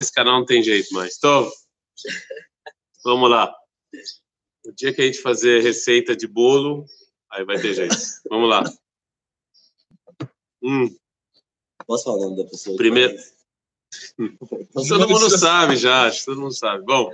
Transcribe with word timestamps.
esse 0.00 0.12
canal 0.12 0.38
não 0.38 0.46
tem 0.46 0.62
jeito 0.62 0.92
mais. 0.94 1.16
Então, 1.16 1.50
vamos 3.04 3.30
lá. 3.30 3.54
O 4.64 4.72
dia 4.72 4.92
que 4.92 5.02
a 5.02 5.04
gente 5.04 5.20
fazer 5.20 5.62
receita 5.62 6.14
de 6.14 6.26
bolo, 6.26 6.86
aí 7.30 7.44
vai 7.44 7.60
ter 7.60 7.74
jeito. 7.74 7.96
Vamos 8.28 8.48
lá. 8.48 8.64
Hum. 10.62 10.94
Posso 11.86 12.04
falar 12.04 12.18
o 12.18 12.20
nome 12.20 12.36
da 12.44 12.50
pessoa? 12.50 12.76
Primeiro. 12.76 13.16
Todo 14.88 15.08
mundo 15.08 15.30
sabe 15.36 15.76
já, 15.76 16.06
acho 16.06 16.20
que 16.20 16.26
todo 16.26 16.40
mundo 16.40 16.54
sabe. 16.54 16.84
Bom, 16.84 17.10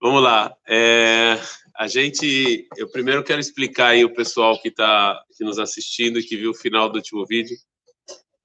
vamos 0.00 0.22
lá. 0.22 0.54
É, 0.68 1.40
a 1.74 1.88
gente, 1.88 2.68
eu 2.76 2.88
primeiro 2.90 3.24
quero 3.24 3.40
explicar 3.40 3.88
aí 3.88 4.04
o 4.04 4.14
pessoal 4.14 4.60
que 4.60 4.68
está 4.68 5.24
nos 5.40 5.58
assistindo 5.58 6.18
e 6.18 6.24
que 6.24 6.36
viu 6.36 6.50
o 6.50 6.54
final 6.54 6.88
do 6.88 6.96
último 6.96 7.24
vídeo. 7.26 7.56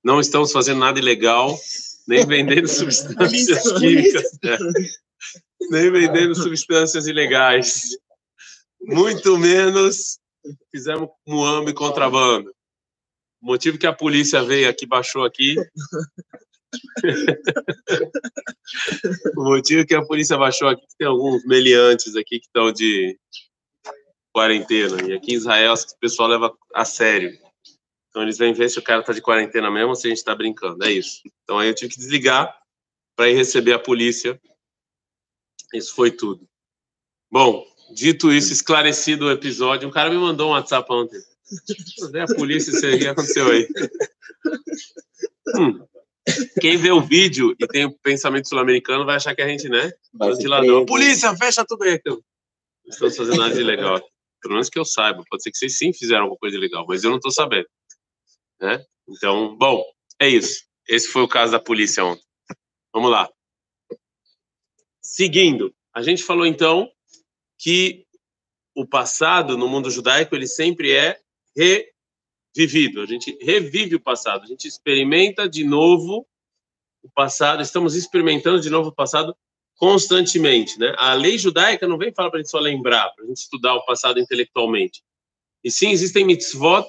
Não 0.03 0.19
estamos 0.19 0.51
fazendo 0.51 0.79
nada 0.79 0.97
ilegal, 0.97 1.59
nem 2.07 2.25
vendendo 2.25 2.67
substâncias 2.67 3.71
químicas, 3.73 4.39
né? 4.43 4.57
nem 5.69 5.91
vendendo 5.91 6.33
substâncias 6.35 7.05
ilegais. 7.07 7.97
Muito 8.81 9.37
menos 9.37 10.19
fizemos 10.71 11.09
muambo 11.27 11.69
e 11.69 11.73
contrabando. 11.73 12.49
O 13.41 13.47
motivo 13.47 13.77
que 13.77 13.85
a 13.85 13.91
polícia 13.93 14.41
veio 14.43 14.69
aqui, 14.69 14.85
baixou 14.85 15.25
aqui. 15.25 15.57
o 19.37 19.43
motivo 19.43 19.85
que 19.85 19.95
a 19.95 20.05
polícia 20.05 20.37
baixou 20.37 20.69
aqui, 20.69 20.85
tem 20.97 21.07
alguns 21.07 21.45
meliantes 21.45 22.15
aqui 22.15 22.39
que 22.39 22.45
estão 22.45 22.71
de 22.71 23.19
quarentena. 24.33 25.01
E 25.07 25.13
aqui 25.13 25.33
em 25.33 25.35
Israel, 25.35 25.73
o 25.73 25.99
pessoal 25.99 26.29
leva 26.29 26.55
a 26.73 26.85
sério. 26.85 27.37
Então 28.17 28.23
eles 28.23 28.39
vêm 28.39 28.51
ver 28.51 28.67
se 28.67 28.79
o 28.79 28.81
cara 28.81 29.01
está 29.01 29.13
de 29.13 29.21
quarentena 29.21 29.69
mesmo 29.69 29.89
ou 29.89 29.95
se 29.95 30.07
a 30.07 30.09
gente 30.09 30.17
está 30.17 30.33
brincando. 30.33 30.83
É 30.83 30.91
isso. 30.91 31.21
Então 31.43 31.59
aí 31.59 31.67
eu 31.67 31.75
tive 31.75 31.93
que 31.93 31.99
desligar 31.99 32.51
para 33.15 33.29
ir 33.29 33.35
receber 33.35 33.73
a 33.73 33.79
polícia. 33.79 34.41
Isso 35.71 35.93
foi 35.93 36.09
tudo. 36.09 36.49
Bom, 37.31 37.63
dito 37.93 38.33
isso, 38.33 38.51
esclarecido 38.51 39.25
o 39.25 39.31
episódio, 39.31 39.87
um 39.87 39.91
cara 39.91 40.09
me 40.09 40.17
mandou 40.17 40.49
um 40.49 40.53
WhatsApp 40.53 40.91
ontem. 40.91 41.19
A 42.19 42.33
polícia? 42.33 42.73
O 42.73 42.97
que 42.97 43.07
aconteceu 43.07 43.51
aí? 43.51 43.67
Hum. 45.55 45.85
Quem 46.59 46.75
vê 46.75 46.91
o 46.91 46.99
vídeo 46.99 47.55
e 47.59 47.67
tem 47.67 47.85
o 47.85 47.91
pensamento 47.99 48.49
sul-americano 48.49 49.05
vai 49.05 49.17
achar 49.17 49.35
que 49.35 49.43
a 49.43 49.47
gente, 49.47 49.69
né? 49.69 49.91
Ventilador. 50.19 50.87
Polícia, 50.87 51.37
fecha 51.37 51.63
tudo 51.63 51.83
aí. 51.83 52.01
Não 52.03 52.19
estamos 52.89 53.15
fazendo 53.15 53.37
nada 53.37 53.53
de 53.53 53.61
legal. 53.61 54.01
Pelo 54.41 54.55
menos 54.55 54.71
que 54.71 54.79
eu 54.79 54.85
saiba. 54.85 55.23
Pode 55.29 55.43
ser 55.43 55.51
que 55.51 55.57
vocês 55.57 55.77
sim 55.77 55.93
fizeram 55.93 56.23
alguma 56.23 56.39
coisa 56.39 56.57
legal, 56.57 56.83
mas 56.87 57.03
eu 57.03 57.11
não 57.11 57.17
estou 57.17 57.31
sabendo. 57.31 57.67
Né? 58.59 58.85
Então, 59.07 59.55
bom, 59.55 59.83
é 60.19 60.27
isso. 60.27 60.65
Esse 60.87 61.07
foi 61.07 61.21
o 61.21 61.27
caso 61.27 61.51
da 61.51 61.59
polícia 61.59 62.03
ontem. 62.03 62.23
Vamos 62.93 63.11
lá. 63.11 63.29
Seguindo, 65.01 65.73
a 65.93 66.01
gente 66.01 66.23
falou 66.23 66.45
então 66.45 66.91
que 67.57 68.05
o 68.75 68.85
passado 68.85 69.57
no 69.57 69.67
mundo 69.67 69.89
judaico 69.89 70.35
ele 70.35 70.47
sempre 70.47 70.93
é 70.93 71.19
revivido. 71.55 73.01
A 73.01 73.05
gente 73.05 73.37
revive 73.41 73.95
o 73.95 73.99
passado, 73.99 74.43
a 74.43 74.47
gente 74.47 74.67
experimenta 74.67 75.49
de 75.49 75.63
novo 75.63 76.27
o 77.01 77.09
passado, 77.09 77.61
estamos 77.61 77.95
experimentando 77.95 78.59
de 78.59 78.69
novo 78.69 78.89
o 78.89 78.95
passado 78.95 79.35
constantemente, 79.75 80.77
né? 80.79 80.93
A 80.97 81.13
lei 81.13 81.37
judaica 81.37 81.87
não 81.87 81.97
vem 81.97 82.11
falar 82.11 82.29
para 82.29 82.39
a 82.39 82.41
gente 82.41 82.51
só 82.51 82.59
lembrar, 82.59 83.09
para 83.11 83.23
a 83.23 83.27
gente 83.27 83.37
estudar 83.37 83.75
o 83.75 83.85
passado 83.85 84.19
intelectualmente. 84.19 85.03
E 85.63 85.71
sim, 85.71 85.91
existem 85.91 86.25
mitzvot 86.25 86.87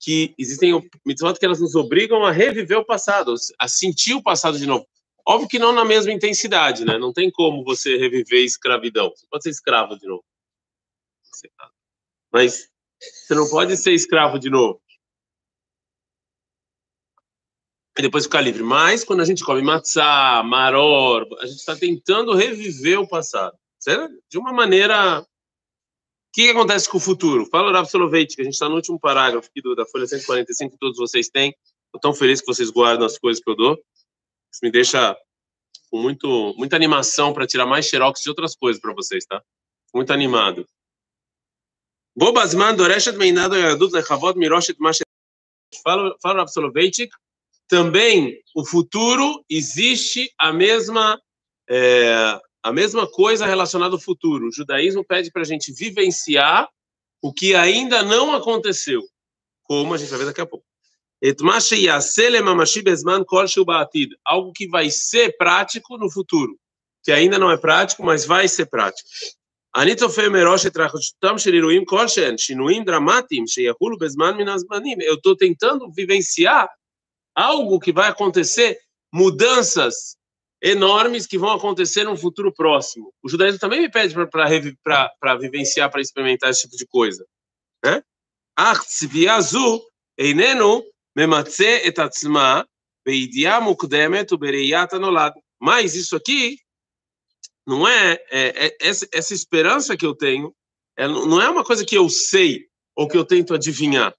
que 0.00 0.34
existem 0.38 0.72
mitzvot 1.04 1.38
que 1.38 1.44
elas 1.44 1.60
nos 1.60 1.74
obrigam 1.74 2.24
a 2.24 2.30
reviver 2.30 2.78
o 2.78 2.84
passado, 2.84 3.34
a 3.58 3.68
sentir 3.68 4.14
o 4.14 4.22
passado 4.22 4.58
de 4.58 4.66
novo. 4.66 4.86
Óbvio 5.26 5.48
que 5.48 5.58
não 5.58 5.72
na 5.72 5.84
mesma 5.84 6.12
intensidade, 6.12 6.84
né? 6.84 6.98
Não 6.98 7.12
tem 7.12 7.30
como 7.30 7.64
você 7.64 7.96
reviver 7.96 8.44
escravidão. 8.44 9.10
Você 9.10 9.26
pode 9.30 9.44
ser 9.44 9.50
escravo 9.50 9.98
de 9.98 10.06
novo. 10.06 10.24
Mas 12.30 12.68
você 13.00 13.34
não 13.34 13.48
pode 13.48 13.76
ser 13.76 13.92
escravo 13.92 14.38
de 14.38 14.50
novo. 14.50 14.80
E 17.96 18.02
depois 18.02 18.24
ficar 18.24 18.40
livre. 18.40 18.62
Mas 18.62 19.04
quando 19.04 19.20
a 19.20 19.24
gente 19.24 19.44
come 19.44 19.62
matzá, 19.62 20.42
maror, 20.44 21.26
a 21.40 21.46
gente 21.46 21.58
está 21.58 21.76
tentando 21.76 22.34
reviver 22.34 22.98
o 22.98 23.08
passado. 23.08 23.56
Certo? 23.78 24.14
De 24.28 24.38
uma 24.38 24.52
maneira 24.52 25.24
que, 26.34 26.46
que 26.46 26.50
acontece 26.50 26.88
com 26.88 26.96
o 26.96 27.00
futuro? 27.00 27.46
Fala 27.46 27.72
da 27.72 27.86
que 27.86 28.40
a 28.40 28.44
gente 28.44 28.54
está 28.54 28.68
no 28.68 28.74
último 28.74 28.98
parágrafo 28.98 29.48
aqui 29.48 29.62
do, 29.62 29.76
da 29.76 29.86
Folha 29.86 30.04
145 30.04 30.72
que 30.72 30.78
todos 30.78 30.98
vocês 30.98 31.28
têm. 31.28 31.54
Estou 31.86 32.00
tão 32.00 32.12
feliz 32.12 32.40
que 32.40 32.46
vocês 32.48 32.70
guardam 32.70 33.06
as 33.06 33.16
coisas 33.16 33.42
que 33.42 33.48
eu 33.48 33.54
dou. 33.54 33.74
Isso 34.52 34.58
me 34.60 34.70
deixa 34.70 35.16
com 35.88 35.98
muito, 36.02 36.52
muita 36.58 36.74
animação 36.74 37.32
para 37.32 37.46
tirar 37.46 37.66
mais 37.66 37.86
xerox 37.86 38.20
de 38.20 38.28
outras 38.28 38.56
coisas 38.56 38.82
para 38.82 38.92
vocês, 38.92 39.24
tá? 39.24 39.40
Muito 39.94 40.12
animado. 40.12 40.66
Bobasman 42.16 42.74
Doreshet 42.74 43.16
Meinado 43.16 43.54
Lechavot 43.54 44.36
Miroshet 44.36 44.76
Fala 46.20 46.44
da 46.44 46.46
Também 47.68 48.42
o 48.56 48.66
futuro 48.66 49.44
existe 49.48 50.32
a 50.36 50.52
mesma 50.52 51.20
é, 51.70 52.40
a 52.64 52.72
mesma 52.72 53.06
coisa 53.06 53.44
relacionada 53.44 53.94
ao 53.94 54.00
futuro. 54.00 54.48
O 54.48 54.50
judaísmo 54.50 55.04
pede 55.04 55.30
para 55.30 55.42
a 55.42 55.44
gente 55.44 55.70
vivenciar 55.70 56.66
o 57.20 57.30
que 57.30 57.54
ainda 57.54 58.02
não 58.02 58.34
aconteceu, 58.34 59.02
como 59.64 59.92
a 59.92 59.98
gente 59.98 60.08
vai 60.08 60.20
ver 60.20 60.24
daqui 60.24 60.40
a 60.40 60.46
pouco. 60.46 60.64
Algo 64.24 64.52
que 64.52 64.66
vai 64.66 64.90
ser 64.90 65.36
prático 65.36 65.98
no 65.98 66.10
futuro, 66.10 66.58
que 67.02 67.12
ainda 67.12 67.38
não 67.38 67.50
é 67.50 67.58
prático, 67.58 68.02
mas 68.02 68.24
vai 68.24 68.48
ser 68.48 68.64
prático. 68.64 69.10
Eu 75.02 75.14
estou 75.14 75.36
tentando 75.36 75.92
vivenciar 75.92 76.70
algo 77.34 77.78
que 77.78 77.92
vai 77.92 78.08
acontecer, 78.08 78.78
mudanças 79.12 80.16
enormes 80.64 81.26
que 81.26 81.36
vão 81.36 81.52
acontecer 81.52 82.04
num 82.04 82.16
futuro 82.16 82.50
próximo. 82.50 83.12
O 83.22 83.28
judaísmo 83.28 83.60
também 83.60 83.82
me 83.82 83.90
pede 83.90 84.14
para 84.14 85.36
vivenciar, 85.36 85.90
para 85.90 86.00
experimentar 86.00 86.48
esse 86.48 86.62
tipo 86.62 86.74
de 86.74 86.86
coisa. 86.86 87.26
Né? 87.84 88.02
Mas 95.60 95.94
isso 95.94 96.16
aqui 96.16 96.56
não 97.66 97.86
é, 97.86 98.14
é, 98.30 98.66
é 98.66 98.76
essa, 98.80 99.06
essa, 99.12 99.34
esperança 99.34 99.96
que 99.96 100.06
eu 100.06 100.14
tenho, 100.14 100.54
é, 100.96 101.06
não 101.06 101.42
é 101.42 101.48
uma 101.48 101.64
coisa 101.64 101.84
que 101.84 101.96
eu 101.96 102.08
sei 102.08 102.66
ou 102.96 103.06
que 103.06 103.18
eu 103.18 103.24
tento 103.24 103.52
adivinhar. 103.52 104.14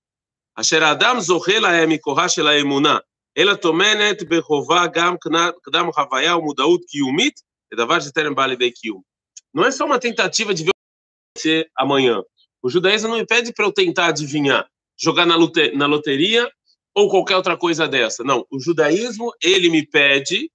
Asher 0.56 0.84
Adam 0.84 1.20
Zohela 1.20 1.76
Emikohash 1.82 2.38
Ela 2.38 2.58
Emunah. 2.58 3.04
אלא 3.39 3.55
טומנת 3.55 4.29
בחובה 4.29 4.87
גם 4.93 5.15
קדם 5.63 5.93
חוויה 5.93 6.37
ומודעות 6.37 6.81
קיומית, 6.85 7.41
לדבר 7.73 8.01
שטרם 8.01 8.35
בא 8.35 8.47
לידי 8.47 8.71
קיום. 8.71 9.11
Não 9.53 9.65
é 9.65 9.73
só 9.73 9.85
uma 9.85 9.99
tentativa 9.99 10.55
de 10.55 10.63
ver 10.63 10.71
o 10.71 10.73
que 10.73 10.79
vai 10.79 11.59
acontecer 11.59 11.71
amanhã. 11.77 12.23
O 12.63 12.71
judaísmo 12.71 13.09
não 13.09 13.17
me 13.17 13.27
pede 13.27 13.53
para 13.53 13.65
eu 13.65 13.73
tentar 13.73 14.07
adivinhar, 14.07 14.69
jogar 14.97 15.27
na, 15.27 15.37
na 15.75 15.87
loteria 15.87 16.49
ou 16.95 17.09
qualquer 17.09 17.37
outra 17.37 17.57
coisa 17.57 17.89
dessa. 17.89 18.23
Não, 18.23 18.47
o 18.51 18.61
judaísmo, 18.61 19.33
ele 19.43 19.69
me 19.69 19.85
pede, 19.85 20.51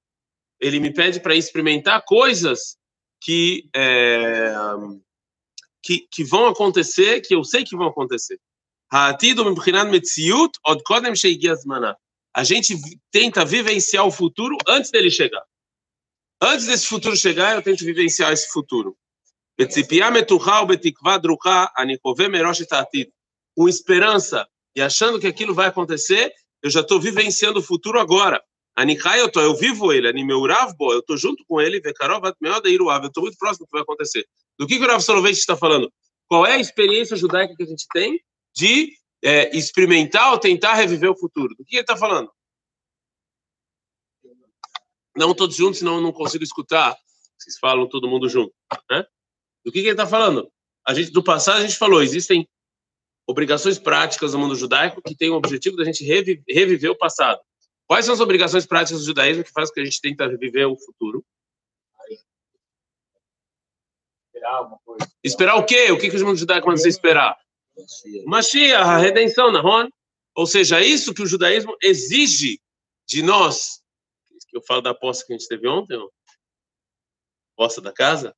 ele 0.62 0.80
me 0.80 0.94
pede 0.94 1.20
para 1.20 1.36
experimentar 1.36 2.04
coisas 2.06 2.78
que, 3.22 3.68
é, 3.76 4.54
que, 5.84 6.08
que 6.12 6.24
vão 6.24 6.48
acontecer, 6.48 7.22
que 7.22 7.36
eu 7.36 7.44
sei 7.44 7.64
que 7.64 7.76
vão 7.76 7.88
acontecer. 7.88 8.40
a 12.35 12.45
gente 12.45 12.77
tenta 13.11 13.45
vivenciar 13.45 14.07
o 14.07 14.11
futuro 14.11 14.57
antes 14.67 14.91
dele 14.91 15.11
chegar. 15.11 15.43
Antes 16.41 16.67
desse 16.67 16.87
futuro 16.87 17.17
chegar, 17.17 17.55
eu 17.55 17.63
tento 17.63 17.85
vivenciar 17.85 18.33
esse 18.33 18.49
futuro. 18.49 18.97
Com 23.57 23.69
esperança 23.69 24.49
e 24.75 24.81
achando 24.81 25.21
que 25.21 25.27
aquilo 25.27 25.55
vai 25.55 25.69
acontecer, 25.69 26.33
eu 26.63 26.71
já 26.71 26.81
estou 26.81 27.01
vivenciando 27.01 27.59
o 27.59 27.63
futuro 27.63 28.01
agora. 28.01 28.43
Anikai, 28.77 29.21
eu 29.21 29.31
eu 29.35 29.55
vivo 29.57 29.93
ele, 29.93 30.09
Animeurav, 30.09 30.75
bo, 30.77 30.93
eu 30.93 31.03
tô 31.03 31.17
junto 31.17 31.45
com 31.47 31.61
ele, 31.61 31.81
Vekarov, 31.81 32.23
Meodeiruav, 32.41 33.05
eu 33.05 33.13
tô 33.13 33.21
muito 33.21 33.37
próximo 33.37 33.67
do 33.67 33.69
que 33.69 33.73
vai 33.73 33.83
acontecer. 33.83 34.25
Do 34.59 34.67
que, 34.67 34.79
que 34.79 34.85
o 34.85 34.87
Rav 34.87 35.01
Soloveitch 35.03 35.39
está 35.39 35.57
falando? 35.57 35.93
Qual 36.27 36.47
é 36.47 36.53
a 36.53 36.59
experiência 36.59 37.17
judaica 37.17 37.55
que 37.57 37.63
a 37.63 37.67
gente 37.67 37.87
tem 37.93 38.21
de 38.55 38.95
é, 39.23 39.57
experimentar 39.57 40.33
ou 40.33 40.39
tentar 40.39 40.75
reviver 40.75 41.11
o 41.11 41.17
futuro? 41.17 41.55
Do 41.55 41.65
que 41.65 41.77
ele 41.77 41.83
está 41.83 41.97
falando? 41.97 42.31
Não 45.17 45.35
todos 45.35 45.57
juntos, 45.57 45.79
senão 45.79 45.97
eu 45.97 46.01
não 46.01 46.13
consigo 46.13 46.45
escutar. 46.45 46.97
Vocês 47.39 47.59
falam 47.59 47.89
todo 47.89 48.09
mundo 48.09 48.29
junto, 48.29 48.55
né? 48.91 49.05
Do 49.65 49.73
que, 49.73 49.81
que 49.81 49.87
ele 49.87 49.91
está 49.91 50.07
falando? 50.07 50.51
A 50.87 50.95
gente, 50.95 51.11
do 51.11 51.23
passado 51.23 51.59
a 51.59 51.63
gente 51.63 51.77
falou, 51.77 52.03
existem 52.03 52.49
obrigações 53.27 53.79
práticas 53.79 54.33
no 54.33 54.39
mundo 54.39 54.55
judaico 54.55 55.03
que 55.03 55.15
têm 55.15 55.31
o 55.31 55.35
objetivo 55.35 55.77
da 55.77 55.85
gente 55.85 56.05
reviver, 56.05 56.43
reviver 56.49 56.91
o 56.91 56.97
passado. 56.97 57.41
Quais 57.87 58.05
são 58.05 58.15
as 58.15 58.21
obrigações 58.21 58.67
práticas 58.67 59.01
do 59.01 59.07
judaísmo 59.07 59.45
que 59.45 59.51
faz 59.51 59.69
com 59.69 59.75
que 59.75 59.81
a 59.81 59.85
gente 59.85 60.01
tenta 60.01 60.29
viver 60.37 60.65
o 60.67 60.77
futuro? 60.77 61.25
Esperar. 64.33 64.71
Esperar 65.23 65.55
o 65.57 65.65
quê? 65.65 65.91
O 65.91 65.99
que, 65.99 66.09
que 66.09 66.17
o 66.17 66.27
mundo 66.27 66.37
judaico 66.37 66.67
manda 66.67 66.81
você 66.81 66.89
esperar? 66.89 67.37
Mashiach. 68.27 68.83
A 68.83 68.97
redenção, 68.99 69.51
Nahon. 69.53 69.89
Ou 70.35 70.47
seja, 70.47 70.81
é 70.81 70.85
isso 70.87 71.13
que 71.15 71.23
o 71.23 71.27
judaísmo 71.27 71.77
exige 71.83 72.61
de 73.07 73.23
nós. 73.23 73.81
Que 74.49 74.57
eu 74.57 74.63
falo 74.63 74.81
da 74.81 74.91
aposta 74.91 75.25
que 75.27 75.33
a 75.33 75.37
gente 75.39 75.49
teve 75.49 75.69
ontem, 75.69 75.97
ó. 75.97 76.09
aposta 77.55 77.81
da 77.81 77.93
casa, 77.93 78.35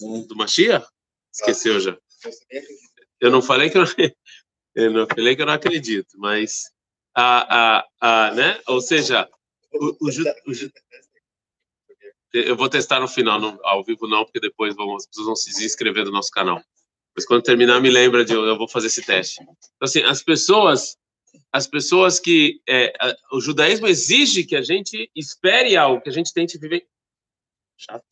do 0.00 0.36
Mashiach. 0.36 0.86
Esqueceu 1.32 1.78
já. 1.80 1.98
Eu 3.20 3.30
não 3.30 3.40
falei 3.40 3.70
que 3.70 3.78
eu 3.78 3.82
não, 3.84 3.88
eu 4.74 4.90
não 4.92 5.06
falei 5.06 5.36
que 5.36 5.42
eu 5.42 5.46
não 5.46 5.52
acredito, 5.52 6.18
mas 6.18 6.64
a, 7.14 7.78
a, 7.78 7.88
a, 8.00 8.34
né? 8.34 8.60
Ou 8.66 8.80
seja, 8.80 9.30
o, 9.72 10.06
o, 10.06 10.10
ju- 10.10 10.24
o 10.46 10.52
ju- 10.54 10.70
eu 12.32 12.56
vou 12.56 12.68
testar 12.68 13.00
no 13.00 13.08
final, 13.08 13.40
não- 13.40 13.58
ao 13.62 13.84
vivo 13.84 14.06
não, 14.08 14.24
porque 14.24 14.40
depois 14.40 14.74
vamos, 14.74 15.02
as 15.04 15.06
pessoas 15.06 15.26
vão 15.26 15.36
se 15.36 15.64
inscrever 15.64 16.04
no 16.04 16.12
nosso 16.12 16.30
canal. 16.30 16.62
Mas 17.14 17.26
quando 17.26 17.42
terminar, 17.42 17.80
me 17.80 17.90
lembra 17.90 18.24
de 18.24 18.32
eu, 18.32 18.56
vou 18.56 18.68
fazer 18.68 18.86
esse 18.86 19.02
teste. 19.02 19.42
Então, 19.42 19.56
assim, 19.82 20.02
as 20.02 20.22
pessoas, 20.22 20.96
as 21.52 21.66
pessoas 21.66 22.20
que 22.20 22.60
é, 22.68 22.92
a- 23.00 23.16
o 23.32 23.40
judaísmo 23.40 23.86
exige 23.86 24.44
que 24.44 24.56
a 24.56 24.62
gente 24.62 25.10
espere 25.14 25.76
algo, 25.76 26.00
que 26.00 26.08
a 26.08 26.12
gente 26.12 26.32
tente 26.32 26.56
viver. 26.58 26.86
Chato. 27.76 28.04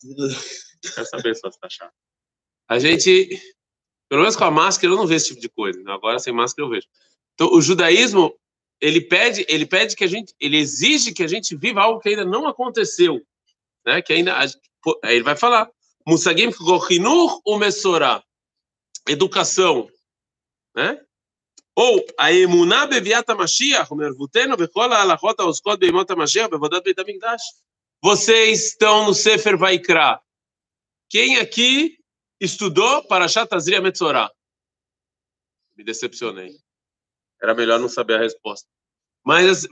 Quero 0.95 1.07
saber 1.07 1.35
se 1.35 1.47
está 1.47 1.69
chato. 1.69 1.95
A 2.69 2.79
gente, 2.79 3.41
pelo 4.09 4.23
menos 4.23 4.37
com 4.37 4.45
a 4.45 4.51
máscara, 4.51 4.93
eu 4.93 4.97
não 4.97 5.07
vejo 5.07 5.17
esse 5.17 5.29
tipo 5.29 5.41
de 5.41 5.49
coisa. 5.49 5.83
né? 5.83 5.93
Agora 5.93 6.19
sem 6.19 6.33
máscara 6.33 6.67
eu 6.67 6.71
vejo. 6.71 6.87
Então, 7.35 7.53
o 7.53 7.61
judaísmo 7.61 8.35
ele 8.81 9.01
pede, 9.01 9.45
ele 9.49 9.67
pede 9.67 9.97
que 9.97 10.05
a 10.05 10.07
gente, 10.09 10.35
ele 10.39 10.57
exige 10.57 11.13
que 11.13 11.23
a 11.23 11.27
gente 11.27 11.57
viva 11.57 11.81
algo 11.81 12.01
que 12.01 12.09
ainda 12.11 12.25
não 12.25 12.47
aconteceu, 12.47 13.21
né? 13.85 14.01
Que 14.03 14.13
ainda, 14.13 14.39
aí 14.39 14.49
ele 15.15 15.23
vai 15.23 15.37
falar, 15.37 15.71
Musagim 16.07 16.51
ou 17.45 17.59
Mesorah, 17.59 18.23
educação, 19.09 19.89
né? 20.75 21.01
Ou 21.75 22.05
a 22.19 22.33
emuná 22.33 22.87
beviata 22.87 23.35
Mashiach, 23.35 23.95
mervuteno 23.95 24.57
bechol 24.57 24.91
halachot 24.91 25.37
haoskot 25.39 25.79
beimot 25.79 26.09
Mashiach 26.15 26.51
bevodat 26.51 26.83
Beit 26.83 26.99
HaMikdash. 26.99 27.43
Vocês 28.03 28.67
estão 28.67 29.07
no 29.07 29.15
Sefer 29.15 29.57
Vaikra. 29.57 30.21
Quem 31.09 31.39
aqui 31.39 31.97
estudou 32.41 33.05
Parashat 33.05 33.49
Tazria 33.49 33.81
Metzorah? 33.81 34.31
Me 35.77 35.85
decepcionei. 35.85 36.57
Era 37.43 37.55
melhor 37.55 37.79
não 37.79 37.89
saber 37.89 38.15
a 38.15 38.19
resposta. 38.19 38.69
Mas 39.25 39.67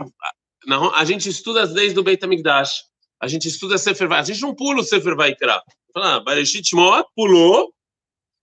a, 0.95 1.05
gente 1.05 1.29
estuda 1.29 1.63
as 1.63 1.73
leis 1.73 1.93
do 1.93 2.03
Beit 2.03 2.25
HaMikdash. 2.25 2.85
A 3.21 3.29
gente 3.29 3.49
estuda 3.49 3.79
Sefer 3.79 4.09
Vaikra. 4.09 4.23
A 4.23 4.35
gente 4.35 4.43
não 4.43 4.55
pula 4.55 4.81
o 4.81 4.85
Sefer 4.85 5.17
Vaikra. 5.17 5.63
Fala, 5.93 6.17
ah, 6.17 6.21
Bereshit 6.21 6.69
Shmot, 6.69 7.09
pulou, 7.15 7.73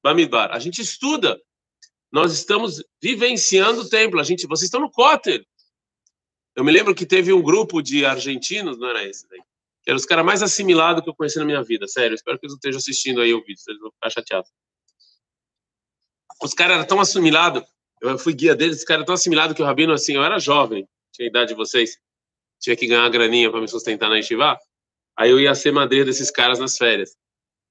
Bamidbar. 0.04 0.52
A 0.52 0.60
gente 0.60 0.82
estuda. 0.82 1.42
Nós 2.12 2.34
estamos 2.34 2.84
vivenciando 3.02 3.82
o 3.82 3.90
templo. 3.90 4.20
A 4.20 4.24
gente, 4.24 4.46
vocês 4.46 4.66
estão 4.66 4.82
no 4.82 4.92
Kotel. 4.92 5.42
Eu 6.56 6.64
me 6.64 6.72
lembro 6.72 6.94
que 6.94 7.06
teve 7.06 7.34
um 7.34 7.42
grupo 7.42 7.82
de 7.82 8.06
argentinos, 8.06 8.78
não 8.78 8.90
era 8.90 9.04
esse 9.04 9.28
daí? 9.28 9.42
Que 9.82 9.90
eram 9.90 9.98
os 9.98 10.06
caras 10.06 10.24
mais 10.24 10.44
assimilados 10.44 11.04
que 11.04 11.10
eu 11.10 11.16
conheci 11.16 11.40
na 11.40 11.46
minha 11.46 11.64
vida. 11.64 11.88
Sério, 11.88 12.14
espero 12.14 12.38
que 12.38 12.46
eles 12.46 12.54
não 12.54 12.58
estejam 12.58 12.78
assistindo 12.78 13.22
aí 13.22 13.34
o 13.34 13.40
vídeo, 13.44 13.62
eles 13.68 13.82
vão 13.82 13.92
ficar 13.92 14.10
chateados. 14.12 14.52
Os 16.44 16.54
caras 16.54 16.78
eram 16.78 16.86
tão 16.86 17.00
assimilados. 17.00 17.64
Eu 18.02 18.20
fui 18.20 18.34
guia 18.34 18.56
deles, 18.56 18.78
os 18.78 18.84
caras 18.84 19.00
eram 19.00 19.06
tão 19.06 19.16
assimilados 19.16 19.56
que 19.56 19.62
o 19.62 19.66
Rabino, 19.66 19.94
assim, 19.94 20.14
eu 20.14 20.24
era 20.24 20.38
jovem, 20.38 20.88
tinha 21.12 21.28
a 21.28 21.30
idade 21.30 21.50
de 21.50 21.56
vocês, 21.56 21.98
tinha 22.60 22.76
que 22.76 22.86
ganhar 22.86 23.10
graninha 23.10 23.50
para 23.50 23.62
me 23.62 23.68
sustentar 23.68 24.10
na 24.10 24.18
Yeshiva. 24.18 24.58
Aí 25.18 25.32
eu 25.32 25.40
ia 25.40 25.56
ser 25.56 25.72
madrinha 25.72 26.06
desses 26.06 26.30
caras 26.30 26.60
nas 26.60 26.78
férias. 26.78 27.16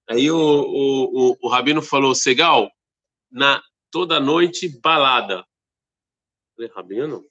Aí 0.09 0.31
o, 0.31 0.37
o, 0.37 1.31
o, 1.33 1.37
o 1.43 1.49
Rabino 1.49 1.81
falou, 1.81 2.15
Segal, 2.15 2.71
na 3.31 3.63
toda 3.91 4.19
noite 4.19 4.69
balada. 4.81 5.39
Eu 5.39 6.57
falei, 6.57 6.71
Rabino? 6.75 7.25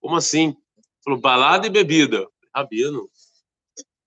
Como 0.00 0.16
assim? 0.16 0.56
Ele 0.76 0.86
falou, 1.02 1.20
balada 1.20 1.66
e 1.66 1.70
bebida. 1.70 2.18
Falei, 2.18 2.50
Rabino? 2.54 3.10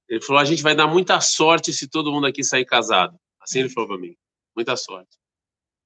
Ele 0.07 0.21
falou, 0.21 0.41
a 0.41 0.45
gente 0.45 0.63
vai 0.63 0.75
dar 0.75 0.87
muita 0.87 1.19
sorte 1.21 1.73
se 1.73 1.87
todo 1.87 2.11
mundo 2.11 2.27
aqui 2.27 2.43
sair 2.43 2.65
casado. 2.65 3.19
Assim 3.39 3.59
ele 3.59 3.69
falou 3.69 3.89
para 3.89 3.97
mim, 3.97 4.15
muita 4.55 4.75
sorte. 4.75 5.17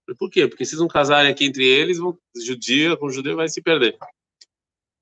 Eu 0.08 0.16
falei, 0.16 0.18
Por 0.18 0.30
quê? 0.30 0.48
Porque 0.48 0.66
se 0.66 0.76
não 0.76 0.88
casarem 0.88 1.32
aqui 1.32 1.46
entre 1.46 1.66
eles, 1.66 1.98
vão, 1.98 2.18
judia 2.36 2.96
com 2.98 3.10
judeu 3.10 3.36
vai 3.36 3.50
se 3.50 3.62
perder. 3.62 3.98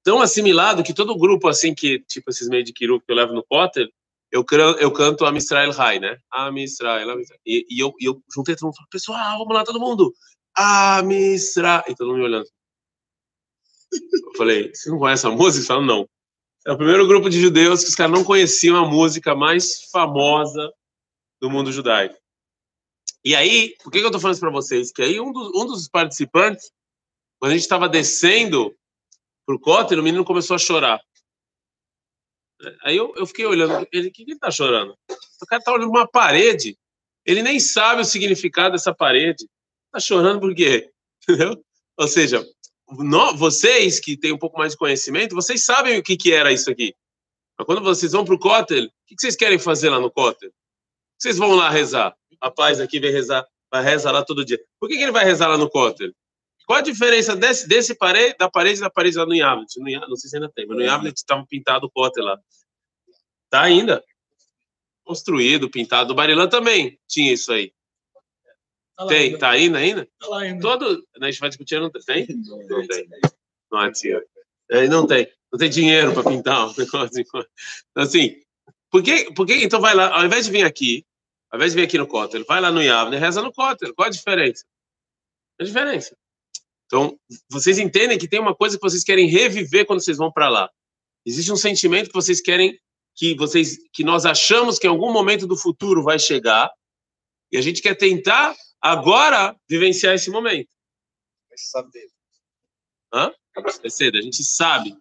Tão 0.03 0.19
assimilado 0.19 0.83
que 0.83 0.93
todo 0.93 1.17
grupo 1.17 1.47
assim 1.47 1.75
que, 1.75 1.99
tipo 1.99 2.31
esses 2.31 2.49
meio 2.49 2.63
de 2.63 2.73
quiru 2.73 2.99
que 2.99 3.11
eu 3.11 3.15
levo 3.15 3.33
no 3.33 3.45
Potter, 3.45 3.91
eu, 4.31 4.45
eu 4.79 4.91
canto 4.91 5.25
Am 5.25 5.37
Israel 5.37 5.71
Rai, 5.71 5.99
né? 5.99 6.17
Am 6.31 6.57
Israel, 6.57 7.09
Am 7.09 7.19
Israel. 7.19 7.41
E, 7.45 7.65
e 7.69 7.79
eu, 7.79 7.93
e 7.99 8.05
eu 8.05 8.21
juntei 8.33 8.55
todo 8.55 8.67
mundo 8.67 8.75
falei, 8.75 8.89
pessoal, 8.89 9.37
vamos 9.37 9.53
lá, 9.53 9.63
todo 9.63 9.79
mundo. 9.79 10.13
Am 10.57 11.11
Israel. 11.11 11.83
E 11.87 11.95
todo 11.95 12.07
mundo 12.07 12.19
me 12.19 12.25
olhando. 12.25 12.47
Eu 13.91 14.37
falei, 14.37 14.73
você 14.73 14.89
não 14.89 14.97
conhece 14.97 15.27
a 15.27 15.29
música? 15.29 15.57
Eles 15.57 15.67
falaram, 15.67 15.85
não. 15.85 16.09
É 16.65 16.71
o 16.71 16.77
primeiro 16.77 17.07
grupo 17.07 17.29
de 17.29 17.41
judeus 17.41 17.83
que 17.83 17.89
os 17.89 17.95
caras 17.95 18.11
não 18.11 18.23
conheciam 18.23 18.77
a 18.77 18.87
música 18.87 19.35
mais 19.35 19.89
famosa 19.91 20.71
do 21.41 21.49
mundo 21.49 21.71
judaico. 21.71 22.15
E 23.25 23.35
aí, 23.35 23.75
por 23.83 23.91
que, 23.91 23.99
que 23.99 24.05
eu 24.05 24.11
tô 24.11 24.19
falando 24.19 24.35
isso 24.35 24.41
para 24.41 24.51
vocês? 24.51 24.91
Que 24.91 25.01
aí 25.01 25.19
um 25.19 25.31
dos, 25.31 25.47
um 25.55 25.65
dos 25.65 25.87
participantes, 25.89 26.71
quando 27.39 27.51
a 27.51 27.55
gente 27.55 27.63
estava 27.63 27.89
descendo 27.89 28.73
pro 29.45 29.59
cóter, 29.59 29.99
o 29.99 30.03
menino 30.03 30.23
começou 30.23 30.55
a 30.55 30.59
chorar. 30.59 31.01
Aí 32.83 32.97
eu, 32.97 33.13
eu 33.15 33.25
fiquei 33.25 33.45
olhando, 33.45 33.87
ele, 33.91 34.09
o 34.09 34.11
que, 34.11 34.23
que 34.23 34.31
ele 34.31 34.39
tá 34.39 34.51
chorando? 34.51 34.95
O 35.41 35.45
cara 35.47 35.61
tá 35.61 35.73
olhando 35.73 35.89
uma 35.89 36.07
parede, 36.07 36.77
ele 37.25 37.41
nem 37.41 37.59
sabe 37.59 38.01
o 38.01 38.05
significado 38.05 38.73
dessa 38.73 38.93
parede. 38.93 39.47
Tá 39.91 39.99
chorando 39.99 40.39
por 40.39 40.53
quê? 40.55 40.89
Entendeu? 41.23 41.63
Ou 41.97 42.07
seja, 42.07 42.45
vocês 43.35 43.99
que 43.99 44.17
têm 44.17 44.33
um 44.33 44.37
pouco 44.37 44.57
mais 44.57 44.73
de 44.73 44.77
conhecimento, 44.77 45.35
vocês 45.35 45.63
sabem 45.63 45.97
o 45.97 46.03
que, 46.03 46.17
que 46.17 46.33
era 46.33 46.51
isso 46.51 46.69
aqui. 46.69 46.93
Mas 47.57 47.65
quando 47.65 47.81
vocês 47.81 48.11
vão 48.11 48.25
pro 48.25 48.39
cótel, 48.39 48.85
o 48.85 48.89
que, 49.07 49.15
que 49.15 49.21
vocês 49.21 49.35
querem 49.35 49.59
fazer 49.59 49.89
lá 49.89 49.99
no 49.99 50.11
cótel? 50.11 50.51
Vocês 51.19 51.37
vão 51.37 51.53
lá 51.53 51.69
rezar. 51.69 52.15
O 52.31 52.45
rapaz 52.45 52.79
aqui 52.79 52.99
vem 52.99 53.11
rezar, 53.11 53.45
vai 53.71 53.83
rezar 53.83 54.11
lá 54.11 54.23
todo 54.25 54.43
dia. 54.43 54.59
Por 54.79 54.89
que, 54.89 54.97
que 54.97 55.03
ele 55.03 55.11
vai 55.11 55.23
rezar 55.23 55.47
lá 55.47 55.57
no 55.57 55.69
cótel? 55.69 56.11
Qual 56.71 56.79
a 56.79 56.81
diferença 56.81 57.35
desse, 57.35 57.67
desse 57.67 57.93
parede, 57.93 58.33
da 58.39 58.49
parede 58.49 58.79
da 58.79 58.89
parede 58.89 59.17
lá 59.17 59.25
no 59.25 59.35
Yavlet, 59.35 59.77
não 59.77 60.15
sei 60.15 60.29
se 60.29 60.37
ainda 60.37 60.49
tem, 60.49 60.65
mas 60.65 60.77
no 60.77 60.83
Yavlet 60.83 61.17
estava 61.17 61.45
pintado 61.45 61.85
o 61.85 61.91
cótel 61.91 62.23
lá. 62.23 62.39
Tá 63.49 63.63
ainda. 63.63 64.01
Construído, 65.03 65.69
pintado. 65.69 66.07
No 66.07 66.15
Barilã 66.15 66.47
também 66.47 66.97
tinha 67.09 67.33
isso 67.33 67.51
aí. 67.51 67.73
Tá 68.95 69.05
Tem, 69.05 69.25
ainda. 69.25 69.37
tá 69.37 69.49
ainda 69.49 69.77
ainda? 69.79 70.09
Tá 70.17 70.27
lá 70.27 70.39
ainda. 70.43 70.61
Todo. 70.61 71.05
A 71.19 71.25
gente 71.25 71.41
vai 71.41 71.49
discutir, 71.49 71.77
não 71.81 71.91
tem? 71.91 72.25
Não 72.29 72.87
tem. 72.87 73.09
Não 73.69 73.83
é 73.83 73.91
tinha. 73.91 74.23
É, 74.69 74.87
não 74.87 75.05
tem. 75.05 75.29
Não 75.51 75.59
tem 75.59 75.69
dinheiro 75.69 76.13
para 76.13 76.23
pintar 76.23 76.69
um 76.69 76.71
negócio. 76.79 77.19
Então, 77.19 78.03
assim, 78.03 78.41
por 78.89 79.03
que, 79.03 79.33
por 79.33 79.45
que 79.45 79.55
então 79.55 79.81
vai 79.81 79.93
lá, 79.93 80.17
ao 80.17 80.25
invés 80.25 80.45
de 80.45 80.51
vir 80.53 80.63
aqui, 80.63 81.05
ao 81.49 81.57
invés 81.57 81.73
de 81.73 81.81
vir 81.81 81.85
aqui 81.85 81.97
no 81.97 82.07
Kotel, 82.07 82.45
vai 82.45 82.61
lá 82.61 82.71
no 82.71 82.81
Yavne, 82.81 83.17
reza 83.17 83.41
no 83.41 83.51
Kotel. 83.51 83.93
Qual 83.93 84.07
a 84.07 84.09
diferença? 84.09 84.63
A 85.59 85.65
diferença. 85.65 86.15
Então, 86.91 87.17
vocês 87.49 87.79
entendem 87.79 88.19
que 88.19 88.27
tem 88.27 88.37
uma 88.37 88.53
coisa 88.53 88.75
que 88.75 88.81
vocês 88.81 89.01
querem 89.01 89.25
reviver 89.25 89.85
quando 89.85 90.03
vocês 90.03 90.17
vão 90.17 90.29
para 90.29 90.49
lá. 90.49 90.69
Existe 91.25 91.49
um 91.49 91.55
sentimento 91.55 92.07
que 92.07 92.13
vocês 92.13 92.41
querem 92.41 92.77
que 93.15 93.33
vocês 93.35 93.77
que 93.93 94.03
nós 94.03 94.25
achamos 94.25 94.77
que 94.77 94.87
em 94.87 94.89
algum 94.89 95.11
momento 95.11 95.47
do 95.47 95.55
futuro 95.55 96.03
vai 96.03 96.19
chegar 96.19 96.69
e 97.49 97.57
a 97.57 97.61
gente 97.61 97.81
quer 97.81 97.95
tentar 97.95 98.53
agora 98.81 99.55
vivenciar 99.69 100.15
esse 100.15 100.29
momento. 100.29 100.67
Mas 101.49 101.69
sabe 101.69 101.91
dele. 101.91 102.11
É 103.83 103.89
cedo, 103.89 104.17
a 104.17 104.21
gente 104.21 104.43
sabe, 104.43 104.93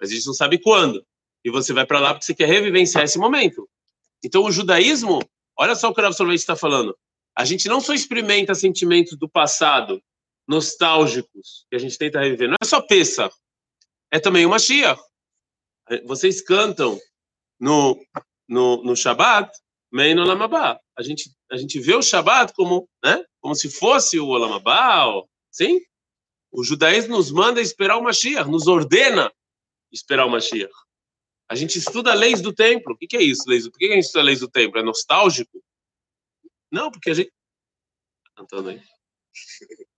mas 0.00 0.10
a 0.10 0.14
gente 0.14 0.26
não 0.26 0.34
sabe 0.34 0.58
quando. 0.58 1.04
E 1.44 1.50
você 1.50 1.72
vai 1.72 1.86
para 1.86 2.00
lá 2.00 2.12
porque 2.12 2.26
você 2.26 2.34
quer 2.34 2.48
revivenciar 2.48 3.04
esse 3.04 3.18
momento. 3.18 3.68
Então, 4.24 4.42
o 4.42 4.50
judaísmo, 4.50 5.20
olha 5.56 5.76
só 5.76 5.90
o 5.90 5.94
que 5.94 6.00
o 6.00 6.02
Rav 6.02 6.12
Soloveitch 6.12 6.40
está 6.40 6.56
falando. 6.56 6.96
A 7.36 7.44
gente 7.44 7.68
não 7.68 7.80
só 7.80 7.92
experimenta 7.92 8.52
sentimentos 8.54 9.16
do 9.16 9.28
passado, 9.28 10.02
nostálgicos, 10.46 11.66
que 11.68 11.76
a 11.76 11.78
gente 11.78 11.98
tenta 11.98 12.20
reviver. 12.20 12.48
Não 12.48 12.56
é 12.60 12.64
só 12.64 12.80
Pesach, 12.80 13.34
é 14.10 14.18
também 14.20 14.46
o 14.46 14.50
Mashiach. 14.50 15.00
Vocês 16.04 16.40
cantam 16.40 16.98
no, 17.58 18.00
no, 18.48 18.82
no 18.82 18.96
Shabat, 18.96 19.50
Mein 19.92 20.18
Olam 20.18 20.42
Haba. 20.42 20.80
A 20.96 21.02
gente, 21.02 21.30
a 21.50 21.56
gente 21.56 21.78
vê 21.80 21.94
o 21.94 22.02
Shabat 22.02 22.52
como, 22.54 22.88
né, 23.04 23.24
como 23.40 23.54
se 23.54 23.70
fosse 23.70 24.18
o 24.18 24.28
Olam 24.28 24.54
Haba, 24.54 25.06
ou- 25.06 25.30
sim? 25.50 25.80
O 26.50 26.64
judaísmo 26.64 27.16
nos 27.16 27.30
manda 27.30 27.60
esperar 27.60 27.98
o 27.98 28.02
Mashiach, 28.02 28.48
nos 28.48 28.66
ordena 28.66 29.32
esperar 29.92 30.26
o 30.26 30.30
Mashiach. 30.30 30.72
A 31.48 31.54
gente 31.54 31.78
estuda 31.78 32.12
leis 32.14 32.40
do 32.40 32.52
templo. 32.52 32.94
O 32.94 32.96
que, 32.96 33.16
é 33.16 33.22
isso, 33.22 33.44
leis? 33.46 33.68
Por 33.68 33.78
que 33.78 33.86
que 33.86 33.92
a 33.92 33.96
gente 33.96 34.06
estuda 34.06 34.24
leis 34.24 34.40
do 34.40 34.50
templo? 34.50 34.80
É 34.80 34.82
nostálgico? 34.82 35.62
Não, 36.70 36.90
porque 36.90 37.10
a 37.10 37.14
gente. 37.14 37.30
Tá 37.30 38.30
Cantando 38.36 38.70
aí. 38.70 38.82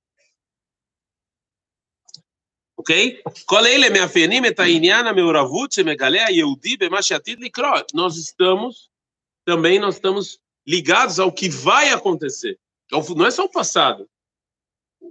Ok? 2.79 3.21
Qual 3.45 3.67
é 3.67 3.75
ele, 3.75 3.91
minha 3.91 4.09
fenime, 4.09 4.55
tainiana, 4.55 5.13
meu 5.13 5.31
ravut, 5.33 5.83
megalea, 5.83 6.31
yehudi, 6.31 6.77
bemachiatid, 6.77 7.41
likrot. 7.41 7.87
Nós 7.93 8.17
estamos, 8.17 8.89
também 9.45 9.81
nós 9.81 9.97
estamos 9.97 10.39
ligados 10.65 11.19
ao 11.19 11.33
que 11.33 11.49
vai 11.49 11.91
acontecer. 11.91 12.57
Não 12.91 13.27
é 13.27 13.31
só 13.33 13.45
o 13.45 13.51
passado. 13.51 14.09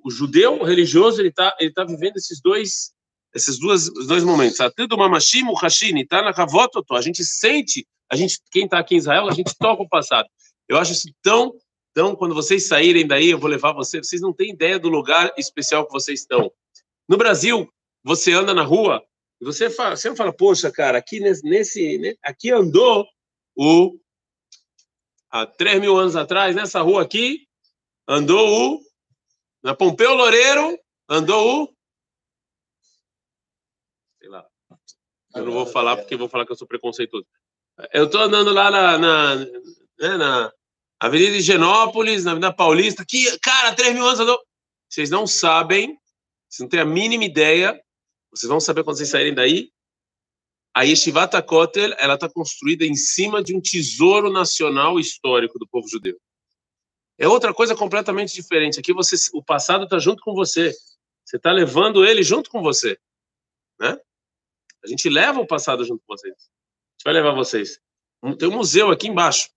O 0.03 0.09
judeu 0.09 0.61
o 0.61 0.63
religioso, 0.63 1.21
ele 1.21 1.29
está 1.29 1.55
ele 1.59 1.73
tá 1.73 1.83
vivendo 1.83 2.15
esses 2.15 2.41
dois 2.41 2.93
esses 3.35 3.59
duas, 3.59 3.89
dois 4.07 4.23
momentos. 4.23 4.59
Até 4.61 4.87
do 4.87 4.97
mamashim, 4.97 5.43
o 5.43 5.53
hashini, 5.53 6.05
tá 6.05 6.21
na 6.21 6.33
kavototó. 6.33 6.95
A 6.95 7.01
gente 7.01 7.23
sente, 7.23 7.85
a 8.09 8.15
gente, 8.15 8.39
quem 8.49 8.65
está 8.65 8.79
aqui 8.79 8.95
em 8.95 8.97
Israel, 8.97 9.27
a 9.27 9.33
gente 9.33 9.53
toca 9.59 9.83
o 9.83 9.89
passado. 9.89 10.27
Eu 10.67 10.77
acho 10.77 10.93
isso 10.93 11.09
tão, 11.21 11.53
tão, 11.93 12.15
quando 12.15 12.33
vocês 12.33 12.67
saírem 12.67 13.05
daí, 13.05 13.29
eu 13.29 13.37
vou 13.37 13.49
levar 13.49 13.73
vocês, 13.73 14.07
vocês 14.07 14.21
não 14.21 14.33
têm 14.33 14.51
ideia 14.51 14.79
do 14.79 14.89
lugar 14.89 15.33
especial 15.37 15.85
que 15.85 15.91
vocês 15.91 16.21
estão. 16.21 16.51
No 17.07 17.17
Brasil, 17.17 17.71
você 18.03 18.33
anda 18.33 18.53
na 18.53 18.63
rua 18.63 19.03
e 19.39 19.45
você 19.45 19.69
fala, 19.69 19.95
você 19.95 20.15
fala, 20.15 20.33
poxa, 20.33 20.71
cara, 20.71 20.97
aqui 20.97 21.19
nesse, 21.19 21.97
né, 21.97 22.15
aqui 22.23 22.51
andou 22.51 23.07
o 23.55 23.97
há 25.29 25.45
3 25.45 25.79
mil 25.79 25.97
anos 25.97 26.15
atrás, 26.15 26.55
nessa 26.55 26.81
rua 26.81 27.01
aqui, 27.01 27.47
andou 28.07 28.75
o 28.75 28.81
na 29.63 29.75
Pompeu 29.75 30.13
Loureiro, 30.13 30.79
andou 31.09 31.63
o 31.63 31.75
sei 34.19 34.29
lá. 34.29 34.45
Eu 35.35 35.45
não 35.45 35.51
vou 35.51 35.65
falar 35.65 35.97
porque 35.97 36.15
vou 36.15 36.29
falar 36.29 36.45
que 36.45 36.51
eu 36.51 36.55
sou 36.55 36.67
preconceituoso. 36.67 37.25
Eu 37.93 38.05
estou 38.05 38.21
andando 38.21 38.51
lá 38.51 38.71
na, 38.71 38.97
na, 38.97 39.35
né, 39.35 40.17
na 40.17 40.53
Avenida 40.99 41.37
Higienópolis, 41.37 42.25
na 42.25 42.31
Avenida 42.31 42.53
Paulista, 42.53 43.05
que, 43.07 43.37
cara, 43.39 43.75
3 43.75 43.93
mil 43.93 44.05
anos 44.05 44.19
andou. 44.19 44.39
Vocês 44.89 45.09
não 45.09 45.27
sabem 45.27 45.97
vocês 46.49 46.59
não 46.61 46.69
têm 46.69 46.79
a 46.79 46.85
mínima 46.85 47.25
ideia. 47.25 47.81
Vocês 48.31 48.49
vão 48.49 48.59
saber 48.59 48.83
quando 48.83 48.97
vocês 48.97 49.09
saírem 49.09 49.33
daí. 49.33 49.71
A 50.73 50.83
Yeshivat 50.83 51.41
Kotel, 51.43 51.93
ela 51.97 52.13
está 52.13 52.29
construída 52.29 52.85
em 52.85 52.95
cima 52.95 53.43
de 53.43 53.55
um 53.55 53.61
tesouro 53.61 54.31
nacional 54.31 54.99
histórico 54.99 55.57
do 55.57 55.67
povo 55.67 55.87
judeu. 55.87 56.19
É 57.17 57.27
outra 57.27 57.53
coisa 57.53 57.75
completamente 57.75 58.33
diferente. 58.33 58.79
Aqui 58.79 58.93
você, 58.93 59.15
o 59.33 59.43
passado 59.43 59.85
está 59.85 59.97
junto 59.97 60.21
com 60.21 60.33
você. 60.35 60.71
Você 61.25 61.37
está 61.37 61.51
levando 61.51 62.05
ele 62.05 62.21
junto 62.23 62.49
com 62.49 62.61
você, 62.61 62.97
né? 63.79 63.99
A 64.83 64.87
gente 64.87 65.09
leva 65.09 65.41
o 65.41 65.47
passado 65.47 65.83
junto 65.83 66.01
com 66.05 66.15
vocês. 66.15 66.33
A 66.33 66.37
gente 66.37 67.03
vai 67.03 67.13
levar 67.13 67.31
vocês. 67.31 67.81
Tem 68.37 68.47
um 68.47 68.53
museu 68.55 68.91
aqui 68.91 69.07
embaixo. 69.07 69.49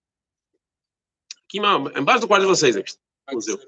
Aqui 1.44 1.58
embaixo 1.58 2.22
do 2.22 2.28
quarto 2.28 2.42
de 2.42 2.48
vocês. 2.48 2.76
Aqui. 2.76 2.94
Museu. 3.30 3.60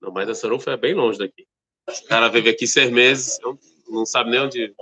Não, 0.00 0.10
mas 0.10 0.28
a 0.28 0.34
Sarufa 0.34 0.72
é 0.72 0.76
bem 0.76 0.94
longe 0.94 1.18
daqui. 1.18 1.46
O 1.88 2.08
cara 2.08 2.28
vive 2.28 2.50
aqui 2.50 2.66
seis 2.66 2.90
meses, 2.90 3.38
não 3.88 4.06
sabe 4.06 4.30
nem 4.30 4.40
onde. 4.40 4.74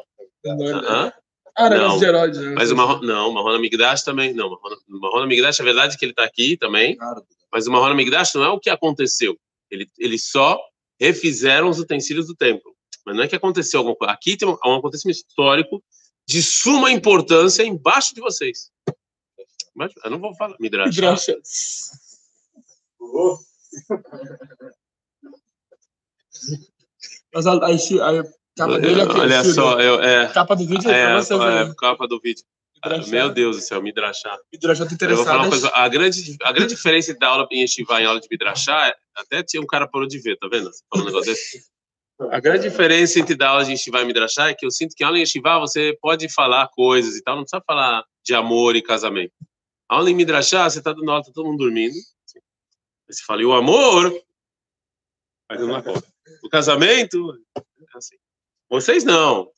Hã? 0.47 1.12
Ah, 1.56 1.68
não, 1.68 1.99
de 1.99 2.04
Herodes. 2.04 2.40
Né? 2.40 2.54
Mas 2.56 2.71
o 2.71 2.76
Marron, 2.76 3.00
não, 3.02 3.30
o 3.30 3.35
Marron 3.35 3.59
Migdash 3.59 4.02
também. 4.02 4.32
Não, 4.32 4.49
o 4.49 5.00
Marron 5.00 5.26
Migdash, 5.26 5.61
é 5.61 5.64
verdade 5.64 5.99
que 5.99 6.04
ele 6.04 6.12
está 6.12 6.25
aqui 6.25 6.56
também. 6.56 6.97
Mas 7.52 7.66
o 7.66 7.71
Marron 7.71 7.94
Migdash 7.94 8.35
não 8.35 8.44
é 8.44 8.49
o 8.49 8.59
que 8.59 8.71
aconteceu. 8.71 9.38
Ele, 9.71 9.87
eles 9.99 10.25
só 10.30 10.59
refizeram 10.99 11.68
os 11.68 11.78
utensílios 11.78 12.26
do 12.26 12.35
templo. 12.35 12.75
Mas 13.04 13.16
não 13.16 13.25
é 13.25 13.28
que 13.28 13.37
aconteceu 13.37 13.80
alguma 13.80 13.97
coisa. 13.97 14.12
Aqui 14.12 14.37
tem 14.37 14.49
um, 14.49 14.56
um 14.64 14.76
acontecimento 14.76 15.16
histórico 15.16 15.82
de 16.26 16.42
suma 16.42 16.90
importância 16.90 17.62
embaixo 17.64 18.14
de 18.14 18.21
vocês. 18.21 18.71
Mas 19.75 19.92
eu 20.04 20.11
não 20.11 20.18
vou 20.18 20.35
falar. 20.37 20.56
Midrash. 20.61 20.94
Midrash. 20.94 21.26
Mas 27.34 27.46
a, 27.46 27.52
a, 27.52 27.56
a 27.56 28.24
capa 28.56 28.78
dele 28.78 29.02
aqui. 29.02 29.18
Olha 29.18 29.44
só, 29.44 29.80
eu, 29.80 30.02
é, 30.02 30.28
Capa 30.32 30.54
do 30.54 30.66
vídeo 30.66 30.90
é, 30.90 30.94
é, 30.94 31.62
é, 31.62 31.74
capa 31.74 32.06
do 32.06 32.20
vídeo. 32.20 32.44
Meu 33.08 33.30
Deus 33.30 33.56
do 33.56 33.62
céu, 33.62 33.80
Midrashá. 33.80 34.36
Midrashá 34.52 34.84
tá 34.84 34.90
uma 34.90 34.94
interessado. 34.94 35.48
coisa, 35.48 35.70
a 35.72 35.88
grande, 35.88 36.36
a 36.42 36.52
grande 36.52 36.74
diferença 36.74 37.14
da 37.14 37.28
aula 37.28 37.46
em 37.50 37.60
Yeshiva 37.60 38.02
e 38.02 38.04
aula 38.04 38.20
de 38.20 38.26
Midrashá, 38.28 38.88
é- 38.88 38.94
até 39.14 39.42
tinha 39.42 39.62
um 39.62 39.66
cara 39.66 39.86
parou 39.86 40.06
de 40.06 40.18
ver, 40.18 40.36
tá 40.36 40.48
vendo? 40.48 40.68
Falou 40.90 41.04
um 41.04 41.08
negócio 41.08 41.32
desse. 41.32 41.64
A 42.30 42.40
grande 42.40 42.68
diferença 42.68 43.18
entre 43.20 43.36
dar 43.36 43.50
aula 43.50 43.64
de 43.64 43.72
Yeshiva 43.72 44.00
e 44.00 44.04
Midrashá 44.04 44.48
é 44.48 44.54
que 44.54 44.66
eu 44.66 44.70
sinto 44.70 44.94
que 44.96 45.04
a 45.04 45.06
aula 45.06 45.18
em 45.18 45.20
Yeshiva 45.20 45.60
você 45.60 45.96
pode 46.00 46.28
falar 46.28 46.68
coisas 46.68 47.16
e 47.16 47.22
tal, 47.22 47.36
não 47.36 47.44
precisa 47.44 47.62
falar 47.64 48.04
de 48.24 48.34
amor 48.34 48.74
e 48.74 48.82
casamento. 48.82 49.32
A 49.88 49.96
aula 49.96 50.10
em 50.10 50.14
Midrashá, 50.14 50.68
você 50.68 50.82
tá 50.82 50.92
dando 50.92 51.10
aula, 51.10 51.22
tá 51.22 51.30
todo 51.32 51.46
mundo 51.46 51.58
dormindo. 51.58 51.94
Aí 51.94 53.14
você 53.14 53.22
fala, 53.24 53.42
e 53.42 53.44
o 53.44 53.52
amor? 53.52 54.12
Aí 55.48 55.58
não 55.58 55.76
acorda. 55.76 56.12
O 56.43 56.49
casamento? 56.49 57.35
é 57.57 57.62
Assim. 57.95 58.17
Vocês 58.71 59.05
não, 59.05 59.50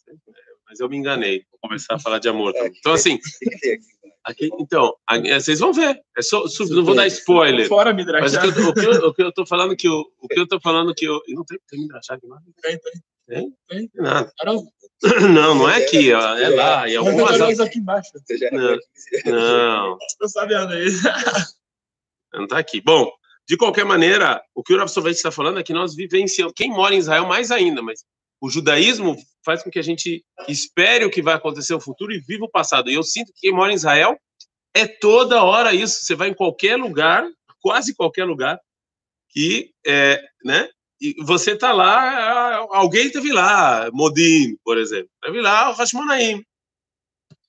mas 0.67 0.81
eu 0.81 0.89
me 0.89 0.97
enganei. 0.97 1.45
Vou 1.51 1.61
começar 1.61 1.95
a 1.95 1.99
falar 1.99 2.19
de 2.19 2.29
amor 2.29 2.53
também. 2.53 2.73
Então, 2.77 2.93
assim, 2.93 3.19
tem 3.61 3.79
aqui? 4.25 4.51
Então, 4.59 4.95
é, 5.09 5.39
vocês 5.39 5.61
vão 5.61 5.73
ver. 5.73 6.01
É 6.17 6.23
só, 6.23 6.45
não 6.71 6.85
vou 6.85 6.95
dar 6.95 7.07
spoiler. 7.07 7.69
Fora 7.69 7.93
Mas 7.93 7.97
Midrashá. 7.97 8.47
o 8.47 8.53
que, 8.53 8.59
eu, 8.59 8.69
o, 8.69 8.75
que 8.75 8.81
eu, 8.81 9.09
o 9.09 9.15
que 9.15 9.23
eu 9.23 9.33
tô 9.33 9.47
falando 9.47 9.77
que 9.77 9.87
eu, 9.87 10.05
o 10.21 10.29
que 10.29 10.41
eu 10.41 10.49
tô 10.49 10.61
falando 10.61 10.95
que 10.95 11.05
eu, 11.05 11.21
não 11.29 11.45
tem, 11.45 11.59
tem 11.69 11.81
Midrashá 11.81 12.15
aqui, 12.15 12.27
não 12.27 12.39
Tem, 12.61 12.79
tem. 12.79 12.81
tem? 12.81 13.57
Tem. 13.69 13.89
Tem 13.89 14.03
nada. 14.03 14.33
Não, 15.31 15.55
não 15.55 15.69
é 15.69 15.85
aqui, 15.85 16.13
ó, 16.15 16.37
é 16.39 16.49
lá. 16.49 16.89
E 16.89 16.97
mas 16.97 17.07
algumas 17.07 17.39
dois 17.39 17.61
aqui 17.61 17.79
embaixo. 17.79 18.11
Não. 19.27 19.99
não, 20.21 20.29
sabendo 20.29 20.73
aí. 20.73 20.87
não 22.33 22.47
tá 22.47 22.59
aqui. 22.59 22.81
Bom, 22.81 23.11
de 23.49 23.57
qualquer 23.57 23.85
maneira, 23.85 24.43
o 24.55 24.63
que 24.63 24.73
o 24.73 24.79
Rav 24.79 24.89
Sovete 24.89 25.17
está 25.17 25.31
falando 25.31 25.59
é 25.59 25.63
que 25.63 25.73
nós 25.73 25.95
vivenciamos. 25.95 26.55
Quem 26.57 26.71
mora 26.71 26.95
em 26.95 26.99
Israel 26.99 27.27
mais 27.27 27.51
ainda, 27.51 27.83
mas 27.83 28.05
o 28.41 28.49
judaísmo 28.49 29.17
faz 29.45 29.63
com 29.63 29.71
que 29.71 29.79
a 29.79 29.83
gente 29.83 30.25
espere 30.49 31.05
o 31.05 31.11
que 31.11 31.23
vai 31.23 31.35
acontecer 31.35 31.75
no 31.75 31.81
futuro 31.81 32.13
e 32.13 32.21
viva 32.21 32.45
o 32.45 32.51
passado. 32.51 32.91
E 32.91 32.95
eu 32.95 33.03
sinto 33.03 33.33
que 33.35 33.43
quem 33.43 33.53
mora 33.53 33.71
em 33.73 33.75
Israel 33.75 34.19
é 34.75 34.87
toda 34.87 35.45
hora 35.45 35.75
isso. 35.75 36.05
Você 36.05 36.15
vai 36.15 36.29
em 36.29 36.35
qualquer 36.35 36.77
lugar, 36.77 37.27
quase 37.61 37.95
qualquer 37.95 38.25
lugar, 38.25 38.59
que 39.29 39.71
é, 39.87 40.23
né? 40.45 40.69
E 41.01 41.15
você 41.23 41.55
tá 41.55 41.73
lá, 41.73 42.57
alguém 42.71 43.11
teve 43.11 43.33
lá, 43.33 43.91
Modim, 43.93 44.57
por 44.65 44.79
exemplo, 44.79 45.11
teve 45.23 45.41
lá 45.41 45.71
o 45.71 45.75
Hashmonaim. 45.75 46.43